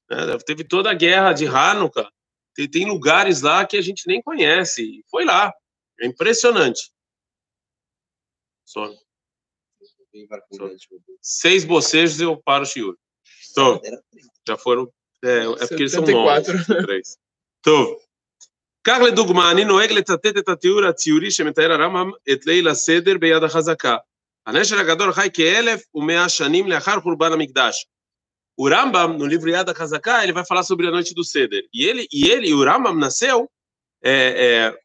Né? 0.09 0.37
Teve 0.45 0.63
toda 0.63 0.91
a 0.91 0.93
guerra 0.93 1.31
de 1.31 1.45
Hanukkah. 1.45 2.09
Tem, 2.53 2.69
tem 2.69 2.85
lugares 2.85 3.41
lá 3.41 3.65
que 3.65 3.77
a 3.77 3.81
gente 3.81 4.07
nem 4.07 4.21
conhece. 4.21 5.03
Foi 5.09 5.23
lá. 5.23 5.53
É 6.00 6.06
impressionante. 6.06 6.90
Só 8.64 8.92
seis 11.20 11.64
bocejos 11.64 12.20
eu 12.20 12.36
paro 12.36 12.62
o 12.62 12.66
shiur. 12.66 12.96
Então, 13.50 13.80
já 14.46 14.56
foram. 14.56 14.92
É, 15.24 15.38
é 15.38 15.66
porque 15.66 15.82
eles 15.82 15.92
são 15.92 16.04
74. 16.04 16.52
nove. 16.52 16.86
Três. 16.86 17.18
טוב. 17.62 17.98
כך 18.84 18.98
לדוגמה, 19.06 19.50
אני 19.50 19.64
נוהג 19.64 19.92
לצטט 19.92 20.36
את 20.38 20.48
התיאור 20.48 20.84
הציורי 20.84 21.30
שמתאר 21.30 21.72
הרמב"ם 21.72 22.10
את 22.32 22.46
ליל 22.46 22.68
הסדר 22.68 23.18
ביד 23.18 23.42
החזקה. 23.42 23.96
הנשר 24.46 24.78
הגדול 24.78 25.12
חי 25.12 25.28
כאלף 25.34 25.82
ומאה 25.94 26.28
שנים 26.28 26.68
לאחר 26.68 27.00
חורבן 27.00 27.32
המקדש. 27.32 27.86
O 28.60 28.68
Rambam, 28.68 29.16
no 29.16 29.24
livro 29.24 29.48
Yad 29.50 29.70
HaZaká, 29.70 30.22
ele 30.22 30.34
vai 30.34 30.44
falar 30.44 30.62
sobre 30.62 30.86
a 30.86 30.90
noite 30.90 31.14
do 31.14 31.24
Seder. 31.24 31.62
E 31.72 31.84
ele, 31.84 32.06
e 32.12 32.28
ele, 32.28 32.52
o 32.52 32.62
Rambam, 32.62 32.94
nasceu 32.94 33.48
é, 34.04 34.12
é, 34.46 34.78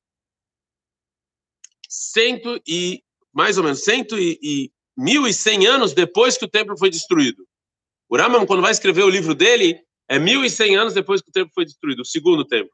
cento 1.91 2.63
e, 2.67 3.03
mais 3.35 3.59
ou 3.59 3.65
menos, 3.65 3.83
cento 3.83 4.17
e, 4.17 4.39
e 4.41 4.71
mil 4.97 5.27
e 5.27 5.35
cem 5.35 5.67
anos 5.67 5.93
depois 5.93 6.39
que 6.39 6.45
o 6.45 6.49
templo 6.49 6.79
foi 6.79 6.89
destruído. 6.89 7.45
O 8.09 8.17
Rambam, 8.17 8.47
quando 8.47 8.63
vai 8.63 8.71
escrever 8.71 9.03
o 9.03 9.11
livro 9.11 9.35
dele, 9.35 9.81
é 10.09 10.19
mil 10.19 10.45
e 10.45 10.51
cem 10.51 10.77
anos 10.77 10.95
depois 10.95 11.21
que 11.21 11.31
o 11.31 11.33
templo 11.33 11.51
foi 11.53 11.65
destruído, 11.65 12.03
o 12.03 12.05
segundo 12.05 12.45
templo. 12.45 12.73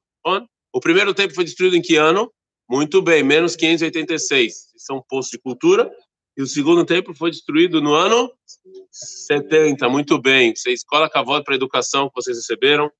O 0.72 0.80
primeiro 0.80 1.14
templo 1.14 1.34
foi 1.34 1.44
destruído 1.44 1.76
em 1.76 1.82
que 1.82 1.96
ano? 1.96 2.30
Muito 2.68 3.00
bem, 3.00 3.22
menos 3.22 3.56
586. 3.56 4.74
Isso 4.74 4.92
é 4.92 4.94
um 4.94 5.00
posto 5.00 5.32
de 5.32 5.38
cultura. 5.38 5.90
E 6.36 6.42
o 6.42 6.46
segundo 6.46 6.84
templo 6.84 7.14
foi 7.14 7.30
destruído 7.30 7.80
no 7.80 7.94
ano 7.94 8.30
70. 8.90 9.88
Muito 9.88 10.20
bem. 10.20 10.54
Você 10.54 10.72
escola 10.72 11.08
Cavalo 11.08 11.42
para 11.42 11.54
a 11.54 11.56
educação 11.56 12.08
que 12.08 12.14
vocês 12.14 12.36
receberam. 12.36 12.90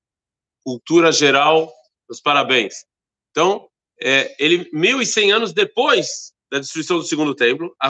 Cultura 0.64 1.12
geral, 1.12 1.70
os 2.08 2.20
parabéns. 2.20 2.87
Então, 3.30 3.68
é, 4.00 4.35
ele 4.38 4.71
1.100 4.73 5.35
anos 5.35 5.53
depois 5.53 6.33
da 6.50 6.59
destruição 6.59 6.99
do 6.99 7.05
segundo 7.05 7.35
templo, 7.35 7.75
é 7.83 7.88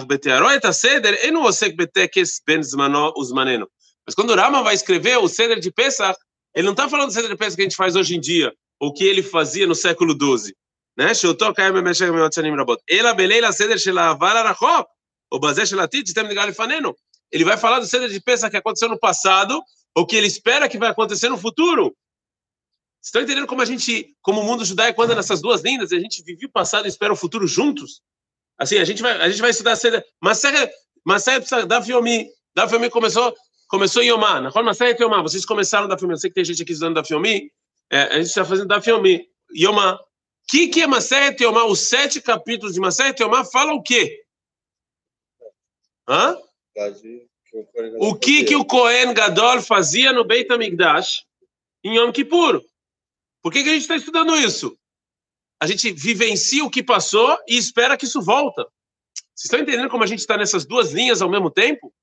mas 4.06 4.14
quando 4.14 4.30
o 4.30 4.36
Rama 4.36 4.62
vai 4.62 4.74
escrever 4.74 5.18
o 5.18 5.28
Seder 5.28 5.58
de 5.58 5.70
Pesach, 5.72 6.16
ele 6.54 6.64
não 6.64 6.72
está 6.72 6.88
falando 6.88 7.08
do 7.08 7.12
Seder 7.12 7.28
de 7.28 7.36
Pesach 7.36 7.56
que 7.56 7.62
a 7.62 7.64
gente 7.64 7.76
faz 7.76 7.96
hoje 7.96 8.14
em 8.14 8.20
dia, 8.20 8.54
ou 8.80 8.92
que 8.92 9.04
ele 9.04 9.22
fazia 9.22 9.66
no 9.66 9.74
século 9.74 10.12
XII. 10.12 10.54
Né? 10.96 11.12
Ele 17.32 17.44
vai 17.44 17.56
falar 17.58 17.80
do 17.80 17.86
Seder 17.86 18.08
de 18.08 18.20
Pesach 18.20 18.50
que 18.50 18.56
aconteceu 18.56 18.88
no 18.88 18.98
passado, 18.98 19.60
ou 19.94 20.06
que 20.06 20.14
ele 20.14 20.28
espera 20.28 20.68
que 20.68 20.78
vai 20.78 20.90
acontecer 20.90 21.28
no 21.28 21.36
futuro. 21.36 21.94
Estão 23.06 23.22
entendendo 23.22 23.46
como 23.46 23.62
a 23.62 23.64
gente, 23.64 24.16
como 24.20 24.40
o 24.40 24.44
mundo 24.44 24.64
judaico 24.64 25.00
anda 25.00 25.14
nessas 25.14 25.40
duas 25.40 25.62
linhas, 25.62 25.92
a 25.92 25.98
gente 26.00 26.24
vive 26.24 26.46
o 26.46 26.50
passado 26.50 26.86
e 26.86 26.88
espera 26.88 27.12
o 27.12 27.16
futuro 27.16 27.46
juntos? 27.46 28.02
Assim, 28.58 28.78
a 28.78 28.84
gente 28.84 29.00
vai, 29.00 29.12
a 29.12 29.28
gente 29.28 29.40
vai 29.40 29.50
estudar 29.50 29.76
Seder, 29.76 30.04
Maseret 30.20 30.72
Maseret 31.04 31.46
Daf 31.68 31.88
Yomi, 31.88 32.28
Da 32.52 32.68
Fiomi 32.68 32.90
começou, 32.90 33.32
começou 33.68 34.02
Yomá. 34.02 34.40
Na 34.40 34.50
forma 34.50 34.74
certa 34.74 35.04
Yomá. 35.04 35.22
Vocês 35.22 35.46
começaram 35.46 35.86
da 35.86 35.96
Fiomi. 35.96 36.14
Eu 36.14 36.18
sei 36.18 36.30
que 36.30 36.34
tem 36.34 36.44
gente 36.44 36.62
aqui 36.62 36.72
estudando 36.72 36.96
da 36.96 37.04
Fiomi. 37.04 37.48
É, 37.88 38.02
a 38.02 38.14
gente 38.14 38.26
está 38.26 38.44
fazendo 38.44 38.66
da 38.66 38.82
Fiomi. 38.82 39.24
Yomá. 39.56 39.94
O 39.94 39.98
que, 40.48 40.66
que 40.66 40.82
é 40.82 40.86
Maseret 40.88 41.40
Yomá? 41.40 41.64
Os 41.64 41.78
sete 41.78 42.20
capítulos 42.20 42.74
de 42.74 42.80
Maseret 42.80 43.22
Yomá 43.22 43.44
falam 43.44 43.76
o 43.76 43.82
quê? 43.84 44.20
Hã? 46.08 46.36
O 48.00 48.16
que 48.16 48.42
que 48.42 48.56
o 48.56 48.64
Cohen 48.64 49.14
Gadol 49.14 49.62
fazia 49.62 50.12
no 50.12 50.24
Beit 50.24 50.52
HaMikdash 50.52 51.24
em 51.84 51.98
Yom 51.98 52.10
Kippur? 52.10 52.64
Por 53.46 53.52
que, 53.52 53.62
que 53.62 53.68
a 53.68 53.72
gente 53.74 53.82
está 53.82 53.94
estudando 53.94 54.36
isso? 54.36 54.76
A 55.62 55.68
gente 55.68 55.92
vivencia 55.92 56.64
o 56.64 56.68
que 56.68 56.82
passou 56.82 57.38
e 57.46 57.56
espera 57.56 57.96
que 57.96 58.04
isso 58.04 58.20
volta. 58.20 58.62
Vocês 59.32 59.44
estão 59.44 59.60
entendendo 59.60 59.88
como 59.88 60.02
a 60.02 60.06
gente 60.08 60.18
está 60.18 60.36
nessas 60.36 60.66
duas 60.66 60.90
linhas 60.90 61.22
ao 61.22 61.30
mesmo 61.30 61.48
tempo? 61.48 61.94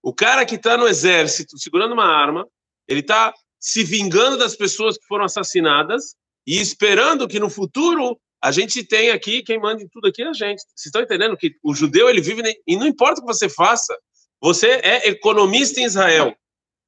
O 0.00 0.14
cara 0.14 0.46
que 0.46 0.54
está 0.54 0.76
no 0.76 0.86
exército 0.86 1.58
segurando 1.58 1.94
uma 1.94 2.04
arma, 2.04 2.46
ele 2.86 3.00
está 3.00 3.34
se 3.58 3.82
vingando 3.82 4.38
das 4.38 4.54
pessoas 4.54 4.96
que 4.96 5.04
foram 5.08 5.24
assassinadas 5.24 6.14
e 6.46 6.60
esperando 6.60 7.26
que 7.26 7.40
no 7.40 7.50
futuro 7.50 8.16
a 8.40 8.52
gente 8.52 8.84
tenha 8.84 9.14
aqui 9.14 9.42
quem 9.42 9.58
manda 9.58 9.84
tudo 9.90 10.06
aqui 10.06 10.22
é 10.22 10.28
a 10.28 10.32
gente. 10.32 10.62
Vocês 10.62 10.86
estão 10.86 11.02
entendendo 11.02 11.36
que 11.36 11.56
o 11.60 11.74
judeu 11.74 12.08
ele 12.08 12.20
vive 12.20 12.40
e 12.64 12.76
não 12.76 12.86
importa 12.86 13.20
o 13.20 13.26
que 13.26 13.32
você 13.32 13.48
faça, 13.48 13.98
você 14.40 14.80
é 14.84 15.08
economista 15.08 15.80
em 15.80 15.86
Israel. 15.86 16.36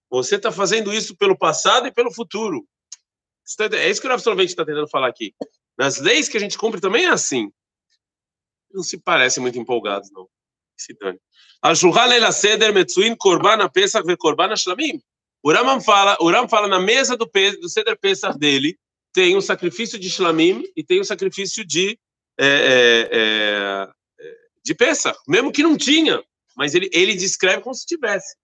Você 0.08 0.36
está 0.36 0.52
fazendo 0.52 0.94
isso 0.94 1.16
pelo 1.16 1.36
passado 1.36 1.88
e 1.88 1.92
pelo 1.92 2.14
futuro. 2.14 2.64
É 3.58 3.90
isso 3.90 4.00
que 4.00 4.06
o 4.06 4.10
Rav 4.10 4.20
Soloveitch 4.20 4.50
está 4.50 4.64
tentando 4.64 4.88
falar 4.88 5.08
aqui. 5.08 5.34
Nas 5.78 5.98
leis 5.98 6.28
que 6.28 6.36
a 6.36 6.40
gente 6.40 6.58
cumpre 6.58 6.80
também 6.80 7.04
é 7.04 7.08
assim. 7.08 7.50
Não 8.72 8.82
se 8.82 8.98
parece 8.98 9.40
muito 9.40 9.58
empolgados, 9.58 10.10
não. 10.12 10.28
Se 10.76 10.94
dane. 10.94 11.18
Seder 12.32 12.72
Metzuin 12.72 13.16
Korban 13.16 13.68
Pesach 13.68 14.06
ve 14.06 14.16
Korban 14.16 14.54
Shlamim. 14.56 15.00
O 15.42 15.52
fala, 15.80 16.16
o 16.20 16.48
fala 16.48 16.68
na 16.68 16.78
mesa 16.78 17.16
do, 17.16 17.30
do 17.60 17.68
Seder 17.68 17.98
Pesach 17.98 18.38
dele, 18.38 18.78
tem 19.12 19.36
o 19.36 19.40
sacrifício 19.40 19.98
de 19.98 20.10
Shlamim 20.10 20.62
e 20.76 20.84
tem 20.84 21.00
o 21.00 21.04
sacrifício 21.04 21.64
de 21.64 21.98
é, 22.38 22.46
é, 22.46 23.08
é, 23.12 23.88
de 24.64 24.74
Pesach, 24.74 25.18
mesmo 25.26 25.50
que 25.50 25.62
não 25.62 25.76
tinha 25.76 26.22
mas 26.60 26.74
ele, 26.74 26.90
ele 26.92 27.14
descreve 27.14 27.62
como 27.62 27.74
se 27.74 27.86
tivesse. 27.86 28.36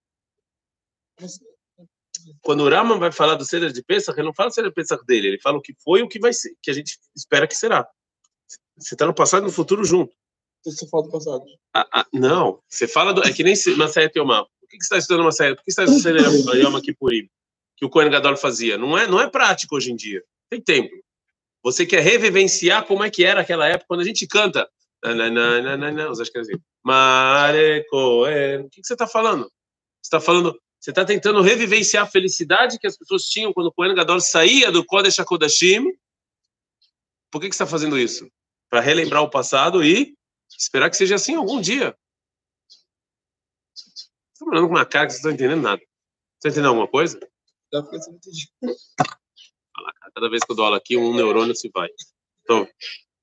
Quando 2.42 2.60
o 2.62 2.68
Raman 2.68 2.98
vai 2.98 3.12
falar 3.12 3.34
do 3.34 3.44
Seder 3.44 3.72
de 3.72 3.82
Pesach, 3.82 4.18
ele 4.18 4.26
não 4.26 4.34
fala 4.34 4.50
do 4.50 4.54
Seder 4.54 4.70
de 4.70 4.74
Pesach 4.74 5.04
dele, 5.04 5.28
ele 5.28 5.40
fala 5.40 5.58
o 5.58 5.62
que 5.62 5.74
foi 5.82 6.00
e 6.00 6.02
o 6.02 6.08
que 6.08 6.18
vai 6.18 6.32
ser, 6.32 6.54
que 6.62 6.70
a 6.70 6.74
gente 6.74 6.98
espera 7.14 7.46
que 7.46 7.54
será. 7.54 7.88
Você 8.76 8.94
está 8.94 9.06
no 9.06 9.14
passado 9.14 9.42
e 9.42 9.46
no 9.46 9.52
futuro 9.52 9.84
junto. 9.84 10.14
Você 10.64 10.86
fala 10.88 11.04
do 11.04 11.10
passado. 11.10 11.44
Ah, 11.74 11.86
ah, 11.92 12.06
não, 12.12 12.60
você 12.68 12.88
fala 12.88 13.14
do. 13.14 13.22
É 13.22 13.32
que 13.32 13.44
nem 13.44 13.54
Masayat 13.76 14.16
Yomam. 14.16 14.44
Por 14.60 14.68
que, 14.68 14.78
que 14.78 14.84
você 14.84 14.86
está 14.86 14.98
estudando 14.98 15.24
Masayat? 15.24 15.56
Por 15.56 15.64
que 15.64 15.70
você 15.70 15.82
está 15.82 15.94
estudando 15.94 16.56
Yom 16.56 16.80
Kippurim? 16.80 17.28
Que 17.76 17.84
o 17.84 17.90
Kohen 17.90 18.10
Gadol 18.10 18.36
fazia. 18.36 18.76
Não 18.76 18.98
é, 18.98 19.06
não 19.06 19.20
é 19.20 19.30
prático 19.30 19.76
hoje 19.76 19.92
em 19.92 19.96
dia. 19.96 20.22
Tem 20.50 20.60
tempo. 20.60 20.90
Você 21.62 21.86
quer 21.86 22.00
revivenciar 22.00 22.84
como 22.84 23.04
é 23.04 23.10
que 23.10 23.24
era 23.24 23.40
aquela 23.40 23.66
época, 23.68 23.86
quando 23.88 24.00
a 24.00 24.04
gente 24.04 24.26
canta. 24.26 24.68
Os 26.10 26.20
ashkenazim. 26.20 26.60
Mare 26.84 27.84
Cohen. 27.88 28.62
O 28.62 28.70
que, 28.70 28.84
você 28.84 28.94
está 28.94 29.06
falando? 29.06 29.44
Você 29.44 30.08
está 30.08 30.20
falando, 30.20 30.58
você 30.78 30.90
está 30.90 31.04
tentando 31.04 31.40
revivenciar 31.40 32.04
a 32.04 32.08
felicidade 32.08 32.78
que 32.78 32.86
as 32.86 32.96
pessoas 32.96 33.24
tinham 33.24 33.52
quando 33.52 33.68
o 33.68 33.72
Kohen 33.72 33.94
Gadol 33.94 34.20
saía 34.20 34.70
do 34.70 34.84
Kodesh 34.84 35.18
HaKodashim. 35.18 35.84
Por 37.30 37.40
que, 37.40 37.48
que 37.48 37.56
você 37.56 37.62
está 37.62 37.66
fazendo 37.66 37.98
isso? 37.98 38.30
Para 38.70 38.80
relembrar 38.80 39.22
o 39.22 39.30
passado 39.30 39.84
e 39.84 40.16
esperar 40.58 40.90
que 40.90 40.96
seja 40.96 41.16
assim 41.16 41.34
algum 41.34 41.60
dia. 41.60 41.96
Estou 44.32 44.48
olhando 44.48 44.68
com 44.68 44.74
uma 44.74 44.84
cara 44.84 45.06
que 45.06 45.12
vocês 45.12 45.24
não 45.24 45.32
estão 45.32 45.46
entendendo 45.46 45.64
nada. 45.64 45.82
Você 46.38 46.48
entendendo 46.48 46.68
alguma 46.68 46.88
coisa? 46.88 47.18
Cada 50.14 50.30
vez 50.30 50.44
que 50.44 50.52
eu 50.52 50.56
dou 50.56 50.64
aula 50.64 50.76
aqui, 50.76 50.96
um 50.96 51.14
neurônio 51.14 51.54
se 51.54 51.70
vai. 51.74 51.88
Então, 52.42 52.68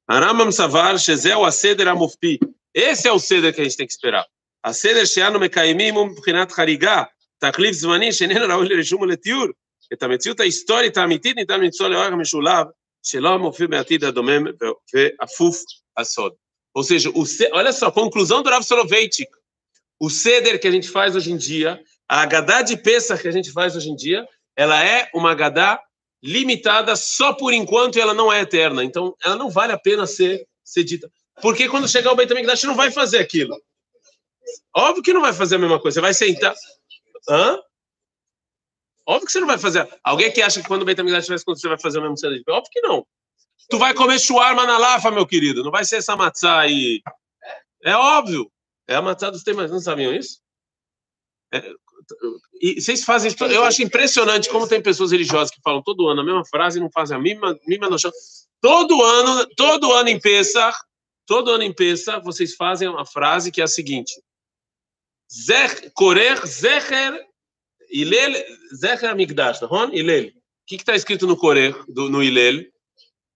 Aramam 0.07 0.51
Savar, 0.51 0.99
Shezel, 0.99 1.45
Aceder, 1.45 1.87
Amufpi. 1.87 2.39
Esse 2.73 3.07
é 3.07 3.11
o 3.11 3.19
ceder 3.19 3.53
que 3.53 3.61
a 3.61 3.63
gente 3.63 3.77
tem 3.77 3.87
que 3.87 3.93
esperar. 3.93 4.25
Aceder, 4.61 5.05
Sheanu, 5.05 5.39
Mekaimim, 5.39 5.91
Mubhinat, 5.91 6.51
Harigá. 6.57 7.09
תחליף 7.42 7.72
זמני 7.72 8.12
שאיננו 8.12 8.48
ראוי 8.48 8.68
לרישום 8.68 9.00
ולתיאור. 9.02 9.46
את 9.92 10.02
המציאות 10.02 10.40
ההיסטורית 10.40 10.96
האמיתית 10.96 11.36
ניתן 11.36 11.60
למצוא 11.60 11.88
לאורך 11.88 12.12
המשולב, 12.12 12.66
שלא 13.02 13.38
מופיע 13.38 13.66
בעתיד 13.66 14.04
הדומם 14.04 14.44
ואפוף 14.94 15.62
הסוד. 15.96 16.32
Ou 16.78 16.84
seja, 16.84 17.10
o, 17.10 17.24
olha 17.52 17.72
só, 17.72 17.90
conclusão 17.90 18.42
do 18.42 18.50
Rav 18.50 18.62
Soloveitchik. 18.62 19.28
O 19.98 20.08
ceder 20.08 20.60
que 20.60 20.68
a 20.68 20.70
gente 20.70 20.88
faz 20.88 21.16
hoje 21.16 21.32
em 21.32 21.36
dia, 21.36 21.80
a 22.08 22.20
Agadá 22.22 22.62
de 22.62 22.76
Pesach 22.76 23.20
que 23.20 23.26
a 23.26 23.32
gente 23.32 23.50
faz 23.50 23.74
hoje 23.74 23.90
em 23.90 23.96
dia, 23.96 24.24
ela 24.54 24.84
é 24.84 25.10
uma 25.12 25.32
Agadá 25.32 25.80
limitada 26.22 26.94
só 26.94 27.32
por 27.32 27.52
enquanto 27.52 27.96
e 27.96 28.00
ela 28.00 28.14
não 28.14 28.32
é 28.32 28.42
eterna. 28.42 28.84
Então, 28.84 29.16
ela 29.24 29.34
não 29.34 29.50
vale 29.50 29.72
a 29.72 29.78
pena 29.78 30.06
ser, 30.06 30.46
ser 30.62 30.84
dita. 30.84 31.10
Porque 31.42 31.68
quando 31.68 31.88
chegar 31.88 32.12
o 32.12 32.16
Beit 32.16 32.32
HaMikdash, 32.32 32.64
não 32.64 32.76
vai 32.76 32.92
fazer 32.92 33.18
aquilo. 33.18 33.56
Óbvio 34.76 35.02
que 35.02 35.12
não 35.12 35.20
vai 35.20 35.32
fazer 35.32 35.56
a 35.56 35.58
mesma 35.58 35.80
coisa. 35.80 35.96
Você 35.96 36.00
vai 36.00 36.14
sentar... 36.14 36.54
Hã? 37.29 37.59
Óbvio 39.05 39.25
que 39.25 39.31
você 39.31 39.39
não 39.39 39.47
vai 39.47 39.57
fazer. 39.57 39.87
Alguém 40.03 40.31
que 40.31 40.41
acha 40.41 40.61
que 40.61 40.67
quando 40.67 40.83
o 40.83 40.85
Beit 40.85 40.99
HaMikdash 40.99 41.29
estiver 41.29 41.55
você 41.55 41.67
vai 41.67 41.79
fazer 41.79 41.99
o 41.99 42.01
mesmo 42.01 42.17
sede? 42.17 42.43
Óbvio 42.47 42.71
que 42.71 42.81
não. 42.81 43.05
Tu 43.69 43.77
vai 43.77 43.93
comer 43.93 44.19
shawarma 44.19 44.65
na 44.65 44.77
lafa, 44.77 45.11
meu 45.11 45.25
querido. 45.25 45.63
Não 45.63 45.71
vai 45.71 45.83
ser 45.85 45.97
essa 45.97 46.15
matzá 46.15 46.59
aí. 46.59 47.01
É 47.83 47.95
óbvio. 47.95 48.51
É 48.87 48.95
a 48.95 49.01
matzá 49.01 49.29
dos 49.29 49.43
temas. 49.43 49.71
Não 49.71 49.79
sabiam 49.79 50.13
isso? 50.13 50.39
É, 51.53 51.73
e 52.61 52.81
vocês 52.81 53.03
fazem 53.03 53.29
isso. 53.29 53.43
Eu 53.45 53.63
acho 53.63 53.83
impressionante 53.83 54.49
como 54.49 54.67
tem 54.67 54.81
pessoas 54.81 55.11
religiosas 55.11 55.51
que 55.51 55.61
falam 55.61 55.81
todo 55.83 56.07
ano 56.07 56.21
a 56.21 56.23
mesma 56.23 56.45
frase 56.45 56.79
e 56.79 56.81
não 56.81 56.89
fazem 56.91 57.17
a 57.17 57.19
mínima, 57.19 57.57
mínima 57.67 57.89
noção. 57.89 58.11
Todo 58.61 59.03
ano, 59.03 59.45
todo 59.55 59.91
ano 59.91 60.09
em 60.09 60.19
Pesach, 60.19 60.77
todo 61.25 61.51
ano 61.51 61.63
em 61.63 61.73
Pesach, 61.73 62.23
vocês 62.23 62.55
fazem 62.55 62.87
uma 62.87 63.05
frase 63.05 63.51
que 63.51 63.61
é 63.61 63.63
a 63.65 63.67
seguinte: 63.67 64.13
Korer 65.93 66.45
Zecher 66.45 67.19
Ilel 67.89 68.33
Zecher 68.75 69.09
Amigdash, 69.09 69.61
não 69.61 69.93
Ilel. 69.93 70.27
O 70.27 70.31
que 70.65 70.75
está 70.75 70.95
escrito 70.95 71.27
no 71.27 71.37
Korer, 71.37 71.75
do, 71.87 72.09
no 72.09 72.23
Ilel? 72.23 72.63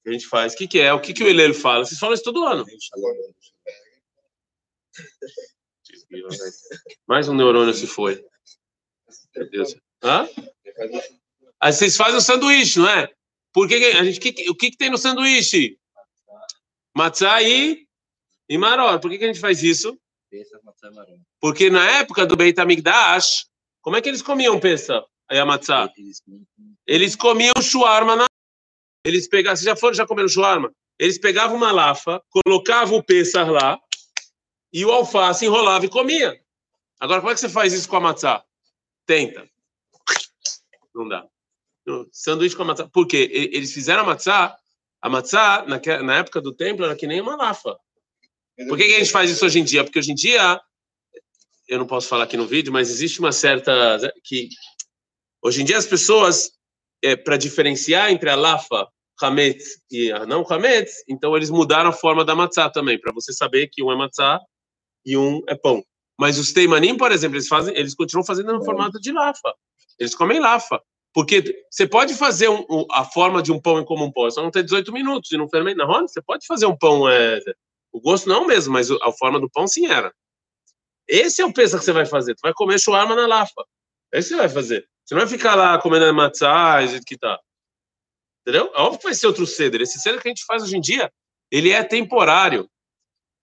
Que 0.03 0.10
a 0.10 0.12
gente 0.12 0.27
faz. 0.27 0.53
O 0.53 0.57
que, 0.57 0.67
que 0.67 0.79
é? 0.79 0.93
O 0.93 0.99
que, 0.99 1.13
que 1.13 1.23
o 1.23 1.27
Ilel 1.27 1.53
fala? 1.53 1.86
Vocês 1.86 1.99
falam 1.99 2.15
isso 2.15 2.23
todo 2.23 2.45
ano. 2.45 2.65
Mais 7.07 7.27
um 7.27 7.33
neurônio 7.33 7.73
se 7.73 7.86
foi. 7.86 8.23
Meu 9.36 9.49
Deus. 9.49 9.75
Hã? 10.03 10.27
Aí 11.60 11.73
vocês 11.73 11.97
fazem 11.97 12.17
o 12.17 12.21
sanduíche, 12.21 12.79
não 12.79 12.89
é? 12.89 13.12
Por 13.51 13.67
que, 13.67 13.75
a 13.75 14.03
gente, 14.03 14.19
que, 14.19 14.49
o 14.49 14.55
que, 14.55 14.71
que 14.71 14.77
tem 14.77 14.89
no 14.89 14.97
sanduíche? 14.97 15.77
Matzá 16.95 17.41
e, 17.41 17.88
e 18.47 18.57
maror. 18.57 18.99
Por 18.99 19.10
que, 19.10 19.17
que 19.17 19.23
a 19.23 19.27
gente 19.27 19.39
faz 19.39 19.63
isso? 19.63 19.99
Porque 21.40 21.70
na 21.70 21.90
época 21.92 22.26
do 22.26 22.36
Beit 22.36 22.60
HaMikdash, 22.60 23.46
como 23.82 23.96
é 23.96 24.02
que 24.02 24.10
eles 24.10 24.22
comiam 24.22 24.60
peça? 24.60 25.04
Aí 25.30 25.40
a 25.40 25.46
matzá? 25.46 25.90
Eles 26.86 27.16
comiam 27.16 27.54
shuarma 27.62 28.16
na... 28.16 28.26
Eles 29.06 29.28
pegavam, 29.28 29.56
vocês 29.56 29.66
já 29.66 29.76
foram, 29.76 29.94
já 29.94 30.06
comeram 30.06 30.28
shuarma? 30.28 30.74
Eles 31.00 31.18
pegavam 31.18 31.56
uma 31.56 31.72
lafa, 31.72 32.22
colocavam 32.30 32.98
o 32.98 33.04
pêssar 33.04 33.50
lá, 33.50 33.80
e 34.74 34.84
o 34.84 34.92
alface 34.92 35.46
enrolava 35.46 35.86
e 35.86 35.90
comia. 35.90 36.42
Agora, 37.00 37.22
como 37.22 37.32
é 37.32 37.34
que 37.34 37.40
você 37.40 37.50
faz 37.50 37.74
isso 37.74 37.88
com 37.88 37.96
a 37.98 38.02
matzá? 38.02 38.44
Tenta. 39.06 39.48
Não 40.94 41.08
dá. 41.08 41.26
Sanduíche 42.12 42.56
com 42.56 42.63
a 42.63 42.66
matzá. 42.66 42.90
Por 42.90 43.08
quê? 43.08 43.30
Eles 43.32 43.72
fizeram 43.72 44.02
a 44.02 44.06
matzá, 44.06 44.58
a 45.02 45.10
matzá, 45.10 45.63
na 46.04 46.16
época 46.18 46.42
do 46.42 46.54
templo, 46.54 46.84
era 46.84 46.96
que 46.96 47.08
nem 47.08 47.22
uma 47.22 47.36
lafa. 47.36 47.78
Por 48.67 48.78
que, 48.78 48.88
que 48.88 48.96
a 48.96 49.00
gente 49.00 49.12
faz 49.12 49.30
isso 49.30 49.46
hoje 49.46 49.60
em 49.60 49.63
dia? 49.63 49.84
Porque 49.84 50.00
hoje 50.00 50.12
em 50.12 50.15
dia, 50.15 50.60
eu 51.67 51.78
não 51.78 51.86
posso 51.86 52.08
falar 52.08 52.24
aqui 52.24 52.38
no 52.38 52.48
vídeo, 52.48 52.74
mas 52.74 52.89
existe 52.89 53.20
uma 53.20 53.32
certa... 53.32 54.00
que 54.24 54.50
Hoje 55.43 55.62
em 55.62 55.65
dia 55.65 55.78
as 55.78 55.86
pessoas, 55.86 56.52
é, 57.04 57.15
para 57.15 57.38
diferenciar 57.38 58.12
entre 58.12 58.30
a 58.30 58.36
lafa, 58.36 58.88
hametz 59.22 59.80
e 59.89 60.12
a 60.12 60.26
não 60.26 60.43
hametz, 60.50 61.04
então 61.08 61.36
eles 61.36 61.50
mudaram 61.50 61.89
a 61.89 61.93
forma 61.93 62.26
da 62.26 62.36
matzá 62.36 62.70
também, 62.70 63.00
para 63.00 63.13
você 63.13 63.32
saber 63.32 63.67
que 63.72 63.84
um 63.84 63.91
é 63.91 63.96
matzá 63.96 64.39
e 65.06 65.15
um 65.15 65.41
é 65.48 65.56
pão. 65.56 65.84
Mas 66.20 66.39
os 66.39 66.52
teimanim, 66.52 66.98
por 66.98 67.12
exemplo, 67.12 67.38
eles 67.38 67.48
fazem, 67.48 67.76
eles 67.78 67.93
continuam 67.93 68.26
fazendo 68.26 68.52
no 68.52 68.65
formato 68.65 69.00
de 69.00 69.12
lafa. 69.12 69.54
Eles 70.00 70.15
comem 70.15 70.39
lafa. 70.39 70.82
Porque 71.13 71.63
você 71.72 71.88
pode 71.88 72.13
fazer 72.13 72.50
um, 72.50 72.65
um, 72.70 72.86
a 72.91 73.04
forma 73.04 73.41
de 73.41 73.52
um 73.52 73.60
pão 73.60 73.80
em 73.80 73.86
como 73.86 74.04
um 74.04 74.12
pão, 74.12 74.28
é 74.28 74.32
só 74.32 74.43
não 74.43 74.52
ter 74.52 74.63
18 74.63 74.91
minutos 74.91 75.32
e 75.32 75.38
não 75.38 75.50
fermenta. 75.50 75.86
Você 75.86 76.22
pode 76.22 76.46
fazer 76.46 76.65
um 76.65 76.78
pão. 76.78 77.10
É, 77.10 77.39
o 77.91 78.02
gosto 78.02 78.30
não 78.30 78.43
é 78.43 78.47
mesmo, 78.47 78.73
mas 78.73 78.89
a 78.91 79.12
forma 79.12 79.39
do 79.39 79.50
pão 79.50 79.67
sim 79.67 79.88
era. 79.88 80.13
Esse 81.08 81.41
é 81.41 81.45
o 81.45 81.54
peso 81.54 81.78
que 81.78 81.86
você 81.86 81.93
vai 81.93 82.06
fazer. 82.06 82.36
Tu 82.36 82.41
vai 82.41 82.54
comer 82.54 82.80
shawarma 82.80 83.15
na 83.15 83.26
lafa. 83.26 83.63
É 84.13 84.19
isso 84.19 84.30
que 84.30 84.36
você 84.36 84.41
vai 84.41 84.50
fazer. 84.50 84.89
Você 85.06 85.15
não 85.15 85.21
vai 85.21 85.30
ficar 85.30 85.56
lá 85.56 85.80
comendo 85.80 86.13
matzá 86.13 86.84
e 86.84 87.00
que 87.02 87.17
tá. 87.17 87.39
Entendeu? 88.41 88.71
É 88.76 88.80
óbvio 88.82 89.00
que 89.00 89.06
vai 89.06 89.13
ser 89.13 89.28
outro 89.28 89.45
ceder. 89.45 89.82
Esse 89.82 90.00
ceder 90.00 90.21
que 90.21 90.28
a 90.28 90.32
gente 90.32 90.45
faz 90.45 90.63
hoje 90.63 90.76
em 90.76 90.82
dia, 90.82 91.12
ele 91.50 91.71
é 91.71 91.84
temporário. 91.84 92.69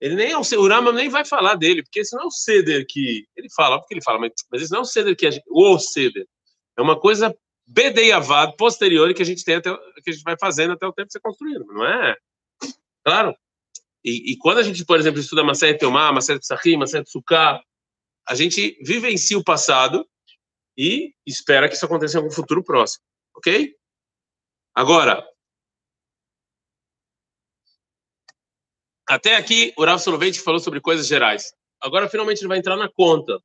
Ele 0.00 0.14
nem 0.14 0.32
é 0.32 0.36
o, 0.36 0.40
o 0.40 0.68
Rama 0.68 0.92
nem 0.92 1.08
vai 1.08 1.24
falar 1.24 1.54
dele, 1.54 1.82
porque 1.82 2.00
esse 2.00 2.14
não 2.14 2.24
é 2.24 2.26
o 2.26 2.30
ceder 2.30 2.84
que 2.86 3.26
ele 3.34 3.48
fala, 3.54 3.78
porque 3.78 3.94
ele 3.94 4.02
fala, 4.02 4.18
mas, 4.18 4.32
mas 4.50 4.62
esse 4.62 4.70
não 4.70 4.80
é 4.80 4.82
o 4.82 4.86
ceder 4.86 5.16
que 5.16 5.26
a 5.26 5.30
gente, 5.30 5.44
o 5.48 5.78
ceder. 5.78 6.26
É 6.76 6.82
uma 6.82 6.98
coisa 6.98 7.34
bedeiavad, 7.66 8.54
posterior 8.56 9.12
que 9.14 9.22
a 9.22 9.24
gente 9.24 9.44
tem 9.44 9.56
até 9.56 9.74
que 10.02 10.10
a 10.10 10.12
gente 10.12 10.22
vai 10.22 10.36
fazendo 10.38 10.74
até 10.74 10.86
o 10.86 10.92
tempo 10.92 11.10
ser 11.10 11.20
construído, 11.20 11.64
não 11.66 11.86
é? 11.86 12.16
Claro. 13.04 13.34
E, 14.04 14.32
e 14.32 14.36
quando 14.36 14.58
a 14.58 14.62
gente, 14.62 14.84
por 14.84 14.98
exemplo, 14.98 15.18
estuda 15.18 15.42
Maseret 15.42 15.78
Teomá, 15.78 16.12
Maseret 16.12 16.40
Psachim, 16.40 16.76
Maseret 16.76 17.08
Sukkah, 17.08 17.62
a 18.28 18.34
gente 18.34 18.78
vivencia 18.84 19.38
o 19.38 19.44
passado 19.44 20.06
e 20.76 21.14
espera 21.26 21.68
que 21.68 21.74
isso 21.74 21.86
aconteça 21.86 22.16
em 22.16 22.20
algum 22.20 22.30
futuro 22.30 22.62
próximo, 22.62 23.02
ok? 23.36 23.74
Agora, 24.74 25.26
até 29.08 29.36
aqui 29.36 29.72
o 29.76 29.84
Rav 29.84 29.98
Soloveitch 30.00 30.38
falou 30.40 30.58
sobre 30.58 30.80
coisas 30.80 31.06
gerais. 31.06 31.54
Agora, 31.80 32.08
finalmente, 32.08 32.40
ele 32.40 32.48
vai 32.48 32.58
entrar 32.58 32.76
na 32.76 32.90
conta. 32.90 33.38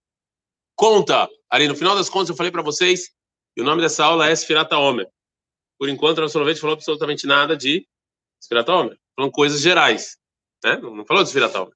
Conta. 0.75 1.29
Ali, 1.49 1.67
no 1.67 1.75
final 1.75 1.95
das 1.95 2.09
contas, 2.09 2.29
eu 2.29 2.35
falei 2.35 2.51
para 2.51 2.61
vocês 2.61 3.09
que 3.53 3.61
o 3.61 3.65
nome 3.65 3.81
dessa 3.81 4.05
aula 4.05 4.29
é 4.29 4.35
Sfirata 4.35 4.77
Homer. 4.77 5.07
Por 5.77 5.89
enquanto, 5.89 6.17
o 6.17 6.21
Rav 6.21 6.31
Soloveitch 6.31 6.59
falou 6.59 6.75
absolutamente 6.75 7.27
nada 7.27 7.55
de 7.55 7.87
Sfirata 8.41 8.73
Homer. 8.73 8.97
Falando 9.15 9.31
coisas 9.31 9.61
gerais 9.61 10.18
né? 10.63 10.77
Não, 10.77 11.05
falou 11.05 11.23
de 11.23 11.39
Haomer. 11.39 11.73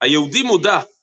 A 0.00 0.06
Yehudi 0.06 0.42